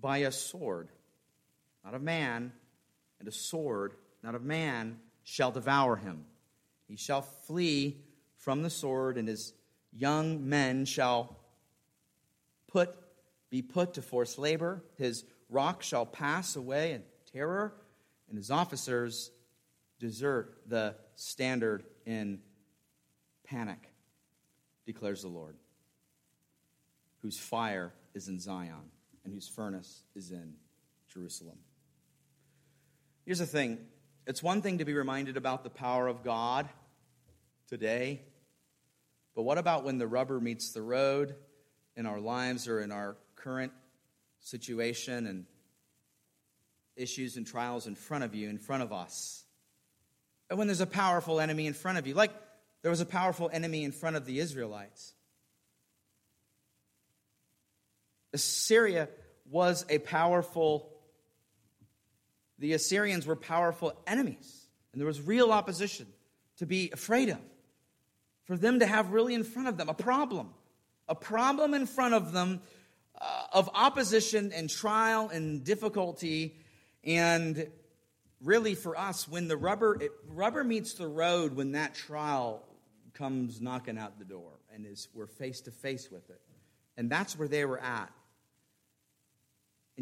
by 0.00 0.18
a 0.18 0.32
sword, 0.32 0.88
not 1.84 1.94
of 1.94 2.02
man, 2.02 2.52
and 3.18 3.28
a 3.28 3.32
sword, 3.32 3.94
not 4.22 4.34
of 4.34 4.42
man, 4.42 4.98
shall 5.24 5.50
devour 5.50 5.96
him. 5.96 6.24
He 6.88 6.96
shall 6.96 7.22
flee 7.22 8.02
from 8.36 8.62
the 8.62 8.70
sword, 8.70 9.16
and 9.16 9.28
his 9.28 9.52
young 9.92 10.48
men 10.48 10.84
shall 10.84 11.36
put, 12.66 12.94
be 13.50 13.62
put 13.62 13.94
to 13.94 14.02
forced 14.02 14.38
labor. 14.38 14.82
His 14.98 15.24
rock 15.48 15.82
shall 15.82 16.06
pass 16.06 16.56
away 16.56 16.92
in 16.92 17.02
terror, 17.32 17.74
and 18.28 18.36
his 18.36 18.50
officers 18.50 19.30
desert 20.00 20.62
the 20.66 20.96
standard 21.14 21.84
in 22.04 22.40
panic, 23.44 23.92
declares 24.86 25.22
the 25.22 25.28
Lord, 25.28 25.56
whose 27.22 27.38
fire 27.38 27.92
is 28.14 28.28
in 28.28 28.38
Zion 28.38 28.90
and 29.24 29.32
whose 29.32 29.48
furnace 29.48 30.02
is 30.14 30.30
in 30.30 30.54
Jerusalem. 31.12 31.58
Here's 33.24 33.38
the 33.38 33.46
thing 33.46 33.78
it's 34.26 34.42
one 34.42 34.62
thing 34.62 34.78
to 34.78 34.84
be 34.84 34.94
reminded 34.94 35.36
about 35.36 35.64
the 35.64 35.70
power 35.70 36.08
of 36.08 36.22
God 36.22 36.68
today, 37.68 38.22
but 39.34 39.42
what 39.42 39.58
about 39.58 39.84
when 39.84 39.98
the 39.98 40.06
rubber 40.06 40.40
meets 40.40 40.72
the 40.72 40.82
road 40.82 41.34
in 41.96 42.06
our 42.06 42.20
lives 42.20 42.68
or 42.68 42.80
in 42.80 42.92
our 42.92 43.16
current 43.36 43.72
situation 44.40 45.26
and 45.26 45.46
issues 46.96 47.36
and 47.36 47.46
trials 47.46 47.86
in 47.86 47.94
front 47.94 48.24
of 48.24 48.34
you, 48.34 48.48
in 48.48 48.58
front 48.58 48.82
of 48.82 48.92
us? 48.92 49.44
And 50.50 50.58
when 50.58 50.68
there's 50.68 50.80
a 50.80 50.86
powerful 50.86 51.40
enemy 51.40 51.66
in 51.66 51.72
front 51.72 51.98
of 51.98 52.06
you, 52.06 52.14
like 52.14 52.32
there 52.82 52.90
was 52.90 53.00
a 53.00 53.06
powerful 53.06 53.48
enemy 53.52 53.84
in 53.84 53.92
front 53.92 54.16
of 54.16 54.26
the 54.26 54.38
Israelites. 54.38 55.14
Assyria 58.32 59.08
was 59.50 59.84
a 59.88 59.98
powerful, 59.98 60.90
the 62.58 62.72
Assyrians 62.72 63.26
were 63.26 63.36
powerful 63.36 63.92
enemies, 64.06 64.66
and 64.92 65.00
there 65.00 65.06
was 65.06 65.20
real 65.20 65.52
opposition 65.52 66.06
to 66.58 66.66
be 66.66 66.90
afraid 66.92 67.28
of. 67.28 67.38
For 68.44 68.56
them 68.56 68.80
to 68.80 68.86
have 68.86 69.12
really 69.12 69.34
in 69.34 69.44
front 69.44 69.68
of 69.68 69.76
them 69.76 69.88
a 69.88 69.94
problem, 69.94 70.50
a 71.08 71.14
problem 71.14 71.74
in 71.74 71.86
front 71.86 72.14
of 72.14 72.32
them 72.32 72.60
uh, 73.20 73.44
of 73.52 73.70
opposition 73.74 74.52
and 74.52 74.68
trial 74.68 75.28
and 75.28 75.62
difficulty. 75.62 76.56
And 77.04 77.68
really, 78.42 78.74
for 78.74 78.98
us, 78.98 79.28
when 79.28 79.48
the 79.48 79.56
rubber, 79.56 79.96
it, 80.00 80.10
rubber 80.28 80.64
meets 80.64 80.94
the 80.94 81.06
road, 81.06 81.54
when 81.54 81.72
that 81.72 81.94
trial 81.94 82.64
comes 83.14 83.60
knocking 83.60 83.98
out 83.98 84.18
the 84.18 84.24
door 84.24 84.52
and 84.74 84.86
is, 84.86 85.08
we're 85.14 85.26
face 85.26 85.60
to 85.62 85.70
face 85.70 86.10
with 86.10 86.28
it. 86.30 86.40
And 86.96 87.10
that's 87.10 87.38
where 87.38 87.48
they 87.48 87.64
were 87.64 87.80
at. 87.80 88.10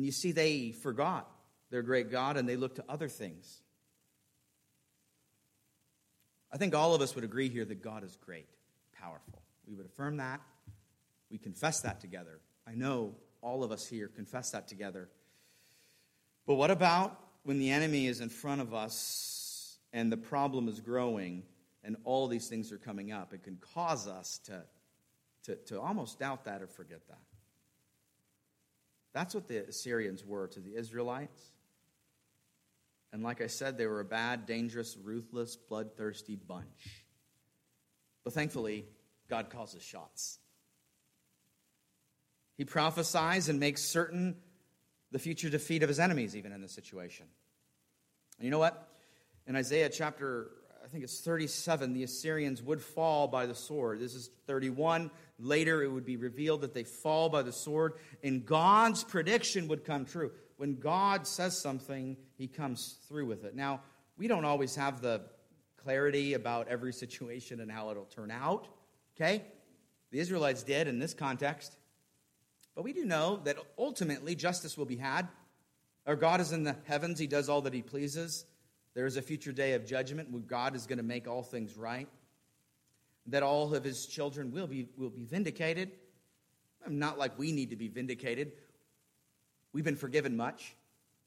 And 0.00 0.06
you 0.06 0.12
see, 0.12 0.32
they 0.32 0.72
forgot 0.72 1.30
their 1.68 1.82
great 1.82 2.10
God 2.10 2.38
and 2.38 2.48
they 2.48 2.56
looked 2.56 2.76
to 2.76 2.84
other 2.88 3.06
things. 3.06 3.60
I 6.50 6.56
think 6.56 6.74
all 6.74 6.94
of 6.94 7.02
us 7.02 7.14
would 7.14 7.22
agree 7.22 7.50
here 7.50 7.66
that 7.66 7.82
God 7.82 8.02
is 8.02 8.16
great, 8.16 8.48
powerful. 8.98 9.42
We 9.68 9.74
would 9.74 9.84
affirm 9.84 10.16
that. 10.16 10.40
We 11.30 11.36
confess 11.36 11.82
that 11.82 12.00
together. 12.00 12.40
I 12.66 12.72
know 12.76 13.14
all 13.42 13.62
of 13.62 13.72
us 13.72 13.86
here 13.86 14.08
confess 14.08 14.52
that 14.52 14.68
together. 14.68 15.10
But 16.46 16.54
what 16.54 16.70
about 16.70 17.20
when 17.42 17.58
the 17.58 17.70
enemy 17.70 18.06
is 18.06 18.22
in 18.22 18.30
front 18.30 18.62
of 18.62 18.72
us 18.72 19.76
and 19.92 20.10
the 20.10 20.16
problem 20.16 20.66
is 20.66 20.80
growing 20.80 21.42
and 21.84 21.98
all 22.04 22.26
these 22.26 22.48
things 22.48 22.72
are 22.72 22.78
coming 22.78 23.12
up? 23.12 23.34
It 23.34 23.42
can 23.42 23.58
cause 23.74 24.08
us 24.08 24.40
to, 24.46 24.62
to, 25.44 25.56
to 25.66 25.78
almost 25.78 26.18
doubt 26.18 26.46
that 26.46 26.62
or 26.62 26.68
forget 26.68 27.06
that. 27.08 27.18
That's 29.12 29.34
what 29.34 29.48
the 29.48 29.66
Assyrians 29.68 30.24
were 30.24 30.46
to 30.48 30.60
the 30.60 30.76
Israelites. 30.76 31.52
And 33.12 33.22
like 33.22 33.40
I 33.40 33.48
said, 33.48 33.76
they 33.76 33.86
were 33.86 34.00
a 34.00 34.04
bad, 34.04 34.46
dangerous, 34.46 34.96
ruthless, 35.02 35.56
bloodthirsty 35.56 36.36
bunch. 36.36 37.04
But 38.22 38.34
thankfully, 38.34 38.86
God 39.28 39.50
calls 39.50 39.74
us 39.74 39.82
shots. 39.82 40.38
He 42.56 42.64
prophesies 42.64 43.48
and 43.48 43.58
makes 43.58 43.82
certain 43.82 44.36
the 45.10 45.18
future 45.18 45.48
defeat 45.48 45.82
of 45.82 45.88
his 45.88 45.98
enemies, 45.98 46.36
even 46.36 46.52
in 46.52 46.60
this 46.60 46.72
situation. 46.72 47.26
And 48.38 48.44
you 48.44 48.50
know 48.50 48.58
what? 48.58 48.88
In 49.46 49.56
Isaiah 49.56 49.88
chapter 49.88 50.50
think 50.90 51.04
it's 51.04 51.20
37, 51.20 51.92
the 51.92 52.02
Assyrians 52.02 52.62
would 52.62 52.82
fall 52.82 53.28
by 53.28 53.46
the 53.46 53.54
sword. 53.54 54.00
This 54.00 54.14
is 54.14 54.30
31. 54.46 55.10
Later, 55.38 55.82
it 55.82 55.88
would 55.88 56.04
be 56.04 56.16
revealed 56.16 56.62
that 56.62 56.74
they 56.74 56.84
fall 56.84 57.28
by 57.28 57.42
the 57.42 57.52
sword, 57.52 57.94
and 58.22 58.44
God's 58.44 59.04
prediction 59.04 59.68
would 59.68 59.84
come 59.84 60.04
true. 60.04 60.32
When 60.56 60.78
God 60.78 61.26
says 61.26 61.58
something, 61.58 62.16
he 62.36 62.46
comes 62.46 62.98
through 63.08 63.26
with 63.26 63.44
it. 63.44 63.54
Now, 63.54 63.80
we 64.18 64.28
don't 64.28 64.44
always 64.44 64.74
have 64.76 65.00
the 65.00 65.22
clarity 65.82 66.34
about 66.34 66.68
every 66.68 66.92
situation 66.92 67.60
and 67.60 67.70
how 67.70 67.90
it'll 67.90 68.04
turn 68.04 68.30
out, 68.30 68.68
okay? 69.16 69.44
The 70.10 70.18
Israelites 70.18 70.62
did 70.62 70.88
in 70.88 70.98
this 70.98 71.14
context. 71.14 71.76
But 72.74 72.84
we 72.84 72.92
do 72.92 73.04
know 73.04 73.40
that 73.44 73.56
ultimately 73.78 74.34
justice 74.34 74.76
will 74.76 74.86
be 74.86 74.96
had. 74.96 75.28
Our 76.06 76.16
God 76.16 76.40
is 76.40 76.52
in 76.52 76.64
the 76.64 76.76
heavens, 76.84 77.18
he 77.18 77.26
does 77.26 77.48
all 77.48 77.62
that 77.62 77.74
he 77.74 77.82
pleases. 77.82 78.44
There 78.94 79.06
is 79.06 79.16
a 79.16 79.22
future 79.22 79.52
day 79.52 79.74
of 79.74 79.86
judgment 79.86 80.30
where 80.30 80.42
God 80.42 80.74
is 80.74 80.86
going 80.86 80.98
to 80.98 81.04
make 81.04 81.28
all 81.28 81.42
things 81.42 81.76
right, 81.76 82.08
that 83.26 83.42
all 83.42 83.74
of 83.74 83.84
his 83.84 84.06
children 84.06 84.50
will 84.50 84.66
be, 84.66 84.88
will 84.96 85.10
be 85.10 85.24
vindicated. 85.24 85.92
Not 86.88 87.18
like 87.18 87.38
we 87.38 87.52
need 87.52 87.70
to 87.70 87.76
be 87.76 87.88
vindicated. 87.88 88.52
We've 89.72 89.84
been 89.84 89.96
forgiven 89.96 90.36
much, 90.36 90.74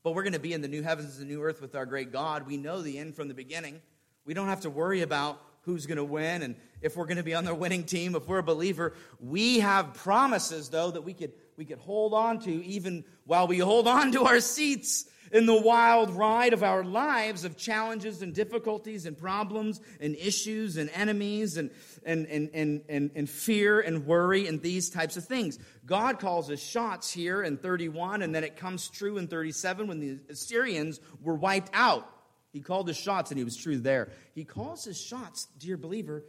but 0.03 0.13
we're 0.13 0.23
going 0.23 0.33
to 0.33 0.39
be 0.39 0.51
in 0.51 0.61
the 0.61 0.67
new 0.67 0.81
heavens 0.81 1.17
and 1.17 1.29
the 1.29 1.33
new 1.33 1.41
earth 1.41 1.61
with 1.61 1.75
our 1.75 1.85
great 1.85 2.11
God. 2.11 2.45
We 2.45 2.57
know 2.57 2.81
the 2.81 2.97
end 2.97 3.15
from 3.15 3.29
the 3.29 3.33
beginning. 3.33 3.81
We 4.25 4.33
don't 4.33 4.47
have 4.47 4.61
to 4.61 4.69
worry 4.69 5.01
about 5.01 5.41
who's 5.61 5.85
going 5.85 5.97
to 5.97 6.03
win 6.03 6.41
and 6.41 6.55
if 6.81 6.97
we're 6.97 7.05
going 7.05 7.17
to 7.17 7.23
be 7.23 7.33
on 7.33 7.45
the 7.45 7.55
winning 7.55 7.85
team, 7.85 8.15
if 8.15 8.27
we're 8.27 8.39
a 8.39 8.43
believer. 8.43 8.93
We 9.21 9.59
have 9.59 9.93
promises, 9.93 10.67
though, 10.69 10.91
that 10.91 11.03
we 11.03 11.13
could, 11.13 11.31
we 11.55 11.63
could 11.63 11.77
hold 11.77 12.13
on 12.13 12.39
to 12.39 12.51
even 12.65 13.05
while 13.25 13.47
we 13.47 13.59
hold 13.59 13.87
on 13.87 14.11
to 14.11 14.25
our 14.25 14.41
seats 14.41 15.05
in 15.33 15.47
the 15.47 15.59
wild 15.59 16.11
ride 16.11 16.53
of 16.53 16.63
our 16.63 16.83
lives 16.83 17.43
of 17.43 17.57
challenges 17.57 18.21
and 18.21 18.33
difficulties 18.33 19.07
and 19.07 19.17
problems 19.17 19.81
and 19.99 20.15
issues 20.15 20.77
and 20.77 20.91
enemies 20.91 21.57
and, 21.57 21.71
and, 22.05 22.27
and, 22.27 22.51
and, 22.53 22.81
and, 22.87 23.11
and 23.15 23.29
fear 23.29 23.81
and 23.81 24.05
worry 24.05 24.47
and 24.47 24.61
these 24.61 24.91
types 24.91 25.17
of 25.17 25.25
things. 25.25 25.57
God 25.85 26.19
calls 26.19 26.51
us 26.51 26.61
shots 26.61 27.11
here 27.11 27.41
in 27.41 27.57
31, 27.57 28.21
and 28.21 28.33
then 28.33 28.43
it 28.43 28.55
comes 28.55 28.87
true 28.89 29.17
in 29.17 29.27
37 29.27 29.87
when 29.87 29.99
the 29.99 30.19
Assyrians 30.29 31.01
were 31.19 31.35
wiped 31.35 31.71
out. 31.73 32.07
He 32.51 32.61
called 32.61 32.87
his 32.87 32.97
shots, 32.97 33.31
and 33.31 33.37
he 33.39 33.43
was 33.43 33.57
true 33.57 33.79
there. 33.79 34.09
He 34.35 34.45
calls 34.45 34.85
his 34.85 35.01
shots, 35.01 35.47
dear 35.57 35.75
believer, 35.75 36.23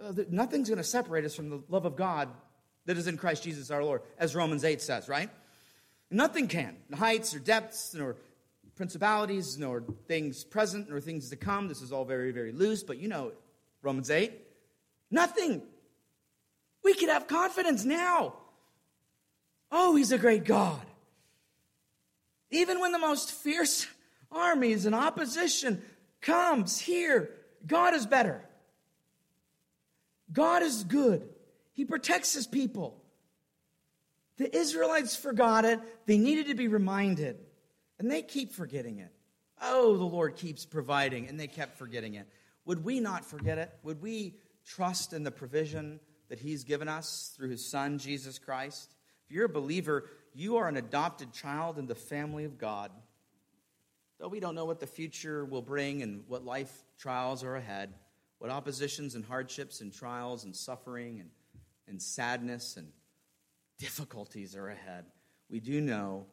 uh, 0.00 0.12
that 0.12 0.30
nothing's 0.30 0.68
going 0.68 0.76
to 0.76 0.84
separate 0.84 1.24
us 1.24 1.34
from 1.34 1.48
the 1.48 1.62
love 1.70 1.86
of 1.86 1.96
God 1.96 2.28
that 2.84 2.98
is 2.98 3.06
in 3.06 3.16
Christ 3.16 3.42
Jesus 3.42 3.70
our 3.70 3.82
Lord, 3.82 4.02
as 4.18 4.34
Romans 4.34 4.64
8 4.64 4.82
says, 4.82 5.08
right? 5.08 5.30
Nothing 6.10 6.48
can. 6.48 6.76
Heights 6.92 7.34
or 7.34 7.38
depths 7.38 7.94
or 7.94 8.16
principalities, 8.80 9.58
nor 9.58 9.84
things 10.08 10.42
present, 10.42 10.88
nor 10.88 11.02
things 11.02 11.28
to 11.28 11.36
come. 11.36 11.68
This 11.68 11.82
is 11.82 11.92
all 11.92 12.06
very, 12.06 12.30
very 12.30 12.50
loose, 12.50 12.82
but 12.82 12.96
you 12.96 13.08
know 13.08 13.32
Romans 13.82 14.10
8. 14.10 14.32
Nothing. 15.10 15.60
We 16.82 16.94
can 16.94 17.10
have 17.10 17.26
confidence 17.26 17.84
now. 17.84 18.36
Oh, 19.70 19.96
he's 19.96 20.12
a 20.12 20.18
great 20.18 20.44
God. 20.44 20.80
Even 22.50 22.80
when 22.80 22.92
the 22.92 22.98
most 22.98 23.32
fierce 23.32 23.86
armies 24.32 24.86
and 24.86 24.94
opposition 24.94 25.82
comes 26.22 26.78
here, 26.78 27.28
God 27.66 27.92
is 27.92 28.06
better. 28.06 28.42
God 30.32 30.62
is 30.62 30.84
good. 30.84 31.28
He 31.74 31.84
protects 31.84 32.32
his 32.32 32.46
people. 32.46 32.96
The 34.38 34.56
Israelites 34.56 35.16
forgot 35.16 35.66
it. 35.66 35.80
They 36.06 36.16
needed 36.16 36.46
to 36.46 36.54
be 36.54 36.68
reminded. 36.68 37.36
And 38.00 38.10
they 38.10 38.22
keep 38.22 38.52
forgetting 38.52 38.98
it. 38.98 39.12
Oh, 39.60 39.96
the 39.98 40.04
Lord 40.04 40.34
keeps 40.34 40.64
providing, 40.64 41.28
and 41.28 41.38
they 41.38 41.46
kept 41.46 41.76
forgetting 41.76 42.14
it. 42.14 42.26
Would 42.64 42.82
we 42.82 42.98
not 42.98 43.26
forget 43.26 43.58
it? 43.58 43.70
Would 43.82 44.00
we 44.00 44.36
trust 44.66 45.12
in 45.12 45.22
the 45.22 45.30
provision 45.30 46.00
that 46.30 46.40
He's 46.40 46.64
given 46.64 46.88
us 46.88 47.34
through 47.36 47.50
His 47.50 47.64
Son, 47.64 47.98
Jesus 47.98 48.38
Christ? 48.38 48.94
If 49.26 49.34
you're 49.34 49.44
a 49.44 49.50
believer, 49.50 50.06
you 50.32 50.56
are 50.56 50.66
an 50.66 50.78
adopted 50.78 51.32
child 51.34 51.78
in 51.78 51.86
the 51.86 51.94
family 51.94 52.44
of 52.44 52.56
God. 52.56 52.90
though 54.18 54.28
we 54.28 54.40
don't 54.40 54.54
know 54.54 54.64
what 54.64 54.80
the 54.80 54.86
future 54.86 55.44
will 55.44 55.62
bring 55.62 56.02
and 56.02 56.24
what 56.26 56.44
life 56.44 56.72
trials 56.98 57.44
are 57.44 57.56
ahead, 57.56 57.92
what 58.38 58.50
oppositions 58.50 59.14
and 59.14 59.26
hardships 59.26 59.82
and 59.82 59.92
trials 59.92 60.44
and 60.44 60.56
suffering 60.56 61.20
and, 61.20 61.30
and 61.86 62.00
sadness 62.00 62.78
and 62.78 62.88
difficulties 63.78 64.56
are 64.56 64.68
ahead, 64.68 65.04
we 65.50 65.60
do 65.60 65.82
know, 65.82 66.24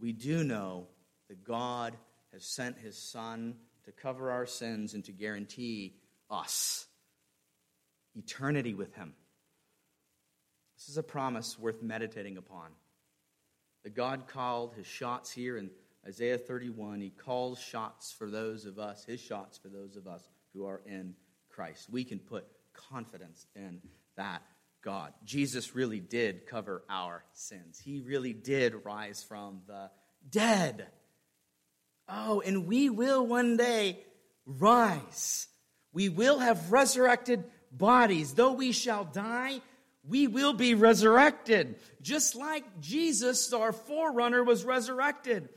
we 0.00 0.12
do 0.12 0.42
know 0.42 0.86
that 1.28 1.44
God 1.44 1.96
has 2.32 2.44
sent 2.44 2.78
his 2.78 2.96
Son 2.96 3.56
to 3.84 3.92
cover 3.92 4.30
our 4.30 4.46
sins 4.46 4.94
and 4.94 5.04
to 5.04 5.12
guarantee 5.12 5.94
us 6.30 6.86
eternity 8.14 8.74
with 8.74 8.94
him. 8.94 9.14
This 10.76 10.88
is 10.88 10.96
a 10.96 11.02
promise 11.02 11.58
worth 11.58 11.82
meditating 11.82 12.36
upon. 12.36 12.70
That 13.84 13.94
God 13.94 14.26
called 14.26 14.74
his 14.74 14.86
shots 14.86 15.30
here 15.30 15.56
in 15.56 15.70
Isaiah 16.06 16.38
31. 16.38 17.00
He 17.00 17.10
calls 17.10 17.58
shots 17.58 18.12
for 18.12 18.30
those 18.30 18.64
of 18.64 18.78
us, 18.78 19.04
his 19.04 19.20
shots 19.20 19.58
for 19.58 19.68
those 19.68 19.96
of 19.96 20.06
us 20.06 20.22
who 20.52 20.66
are 20.66 20.80
in 20.86 21.14
Christ. 21.50 21.88
We 21.90 22.04
can 22.04 22.18
put 22.18 22.46
confidence 22.72 23.46
in 23.54 23.80
that 24.16 24.42
God. 24.82 25.12
Jesus 25.24 25.74
really 25.74 26.00
did 26.00 26.46
cover 26.46 26.82
our 26.88 27.24
sins. 27.32 27.78
He 27.78 28.00
really 28.00 28.32
did 28.32 28.84
rise 28.84 29.22
from 29.22 29.60
the 29.66 29.90
dead. 30.28 30.88
Oh, 32.08 32.40
and 32.40 32.66
we 32.66 32.90
will 32.90 33.26
one 33.26 33.56
day 33.56 34.04
rise. 34.46 35.48
We 35.92 36.08
will 36.08 36.38
have 36.38 36.72
resurrected 36.72 37.44
bodies. 37.70 38.34
Though 38.34 38.52
we 38.52 38.72
shall 38.72 39.04
die, 39.04 39.60
we 40.02 40.26
will 40.26 40.52
be 40.52 40.74
resurrected. 40.74 41.76
Just 42.00 42.34
like 42.34 42.80
Jesus, 42.80 43.52
our 43.52 43.72
forerunner, 43.72 44.42
was 44.42 44.64
resurrected. 44.64 45.48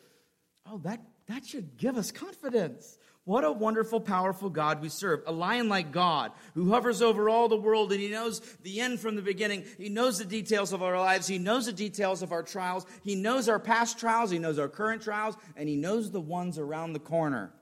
Oh, 0.65 0.79
that, 0.79 1.01
that 1.27 1.45
should 1.45 1.77
give 1.77 1.97
us 1.97 2.11
confidence. 2.11 2.97
What 3.25 3.45
a 3.45 3.51
wonderful, 3.51 4.01
powerful 4.01 4.49
God 4.49 4.81
we 4.81 4.89
serve. 4.89 5.23
A 5.25 5.31
lion 5.31 5.69
like 5.69 5.93
God 5.93 6.33
who 6.55 6.69
hovers 6.69 7.01
over 7.01 7.29
all 7.29 7.47
the 7.47 7.55
world 7.55 7.93
and 7.93 8.01
he 8.01 8.09
knows 8.09 8.41
the 8.63 8.81
end 8.81 8.99
from 8.99 9.15
the 9.15 9.21
beginning. 9.21 9.63
He 9.77 9.87
knows 9.87 10.17
the 10.17 10.25
details 10.25 10.73
of 10.73 10.83
our 10.83 10.99
lives. 10.99 11.25
He 11.25 11.37
knows 11.37 11.67
the 11.67 11.73
details 11.73 12.21
of 12.21 12.33
our 12.33 12.43
trials. 12.43 12.85
He 13.03 13.15
knows 13.15 13.47
our 13.47 13.59
past 13.59 13.97
trials. 13.97 14.29
He 14.29 14.39
knows 14.39 14.59
our 14.59 14.67
current 14.67 15.03
trials 15.03 15.37
and 15.55 15.69
he 15.69 15.77
knows 15.77 16.11
the 16.11 16.19
ones 16.19 16.59
around 16.59 16.93
the 16.93 16.99
corner. 16.99 17.53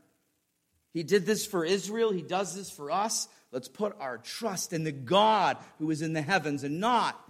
He 0.94 1.04
did 1.04 1.28
this 1.28 1.46
for 1.46 1.64
Israel. 1.64 2.12
He 2.12 2.24
does 2.24 2.56
this 2.56 2.72
for 2.72 2.90
us. 2.90 3.28
Let's 3.52 3.68
put 3.68 3.96
our 4.00 4.18
trust 4.18 4.74
in 4.74 4.84
the 4.84 4.92
God 4.92 5.58
who 5.78 5.92
is 5.92 6.02
in 6.02 6.14
the 6.14 6.24
heavens 6.24 6.64
and 6.64 6.80
not 6.80 7.22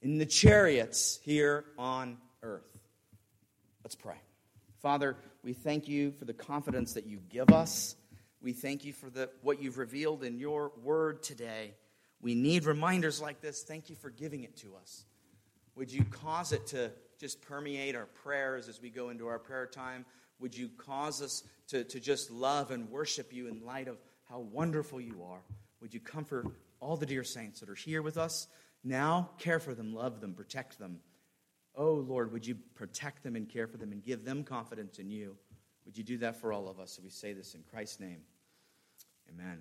in 0.00 0.16
the 0.16 0.26
chariots 0.26 1.20
here 1.22 1.64
on 1.76 2.16
earth. 2.42 2.78
Let's 3.84 3.94
pray. 3.94 4.16
Father, 4.80 5.16
we 5.48 5.54
thank 5.54 5.88
you 5.88 6.10
for 6.10 6.26
the 6.26 6.34
confidence 6.34 6.92
that 6.92 7.06
you 7.06 7.20
give 7.30 7.48
us. 7.48 7.96
We 8.42 8.52
thank 8.52 8.84
you 8.84 8.92
for 8.92 9.08
the, 9.08 9.30
what 9.40 9.62
you've 9.62 9.78
revealed 9.78 10.22
in 10.22 10.38
your 10.38 10.72
word 10.82 11.22
today. 11.22 11.72
We 12.20 12.34
need 12.34 12.66
reminders 12.66 13.22
like 13.22 13.40
this. 13.40 13.62
Thank 13.62 13.88
you 13.88 13.96
for 13.96 14.10
giving 14.10 14.44
it 14.44 14.58
to 14.58 14.76
us. 14.78 15.06
Would 15.74 15.90
you 15.90 16.04
cause 16.04 16.52
it 16.52 16.66
to 16.66 16.90
just 17.18 17.40
permeate 17.40 17.96
our 17.96 18.04
prayers 18.04 18.68
as 18.68 18.82
we 18.82 18.90
go 18.90 19.08
into 19.08 19.26
our 19.26 19.38
prayer 19.38 19.64
time? 19.64 20.04
Would 20.38 20.54
you 20.54 20.68
cause 20.76 21.22
us 21.22 21.44
to, 21.68 21.82
to 21.82 21.98
just 21.98 22.30
love 22.30 22.70
and 22.70 22.90
worship 22.90 23.32
you 23.32 23.46
in 23.46 23.64
light 23.64 23.88
of 23.88 23.96
how 24.28 24.40
wonderful 24.40 25.00
you 25.00 25.22
are? 25.26 25.40
Would 25.80 25.94
you 25.94 26.00
comfort 26.00 26.46
all 26.78 26.98
the 26.98 27.06
dear 27.06 27.24
saints 27.24 27.60
that 27.60 27.70
are 27.70 27.74
here 27.74 28.02
with 28.02 28.18
us 28.18 28.48
now? 28.84 29.30
Care 29.38 29.60
for 29.60 29.74
them, 29.74 29.94
love 29.94 30.20
them, 30.20 30.34
protect 30.34 30.78
them. 30.78 30.98
Oh, 31.78 32.04
Lord, 32.06 32.32
would 32.32 32.44
you 32.44 32.56
protect 32.74 33.22
them 33.22 33.36
and 33.36 33.48
care 33.48 33.68
for 33.68 33.76
them 33.76 33.92
and 33.92 34.02
give 34.02 34.24
them 34.24 34.42
confidence 34.42 34.98
in 34.98 35.08
you? 35.08 35.36
Would 35.86 35.96
you 35.96 36.02
do 36.02 36.18
that 36.18 36.36
for 36.36 36.52
all 36.52 36.68
of 36.68 36.80
us? 36.80 36.90
So 36.90 37.02
we 37.02 37.08
say 37.08 37.32
this 37.32 37.54
in 37.54 37.62
Christ's 37.62 38.00
name. 38.00 38.20
Amen. 39.32 39.60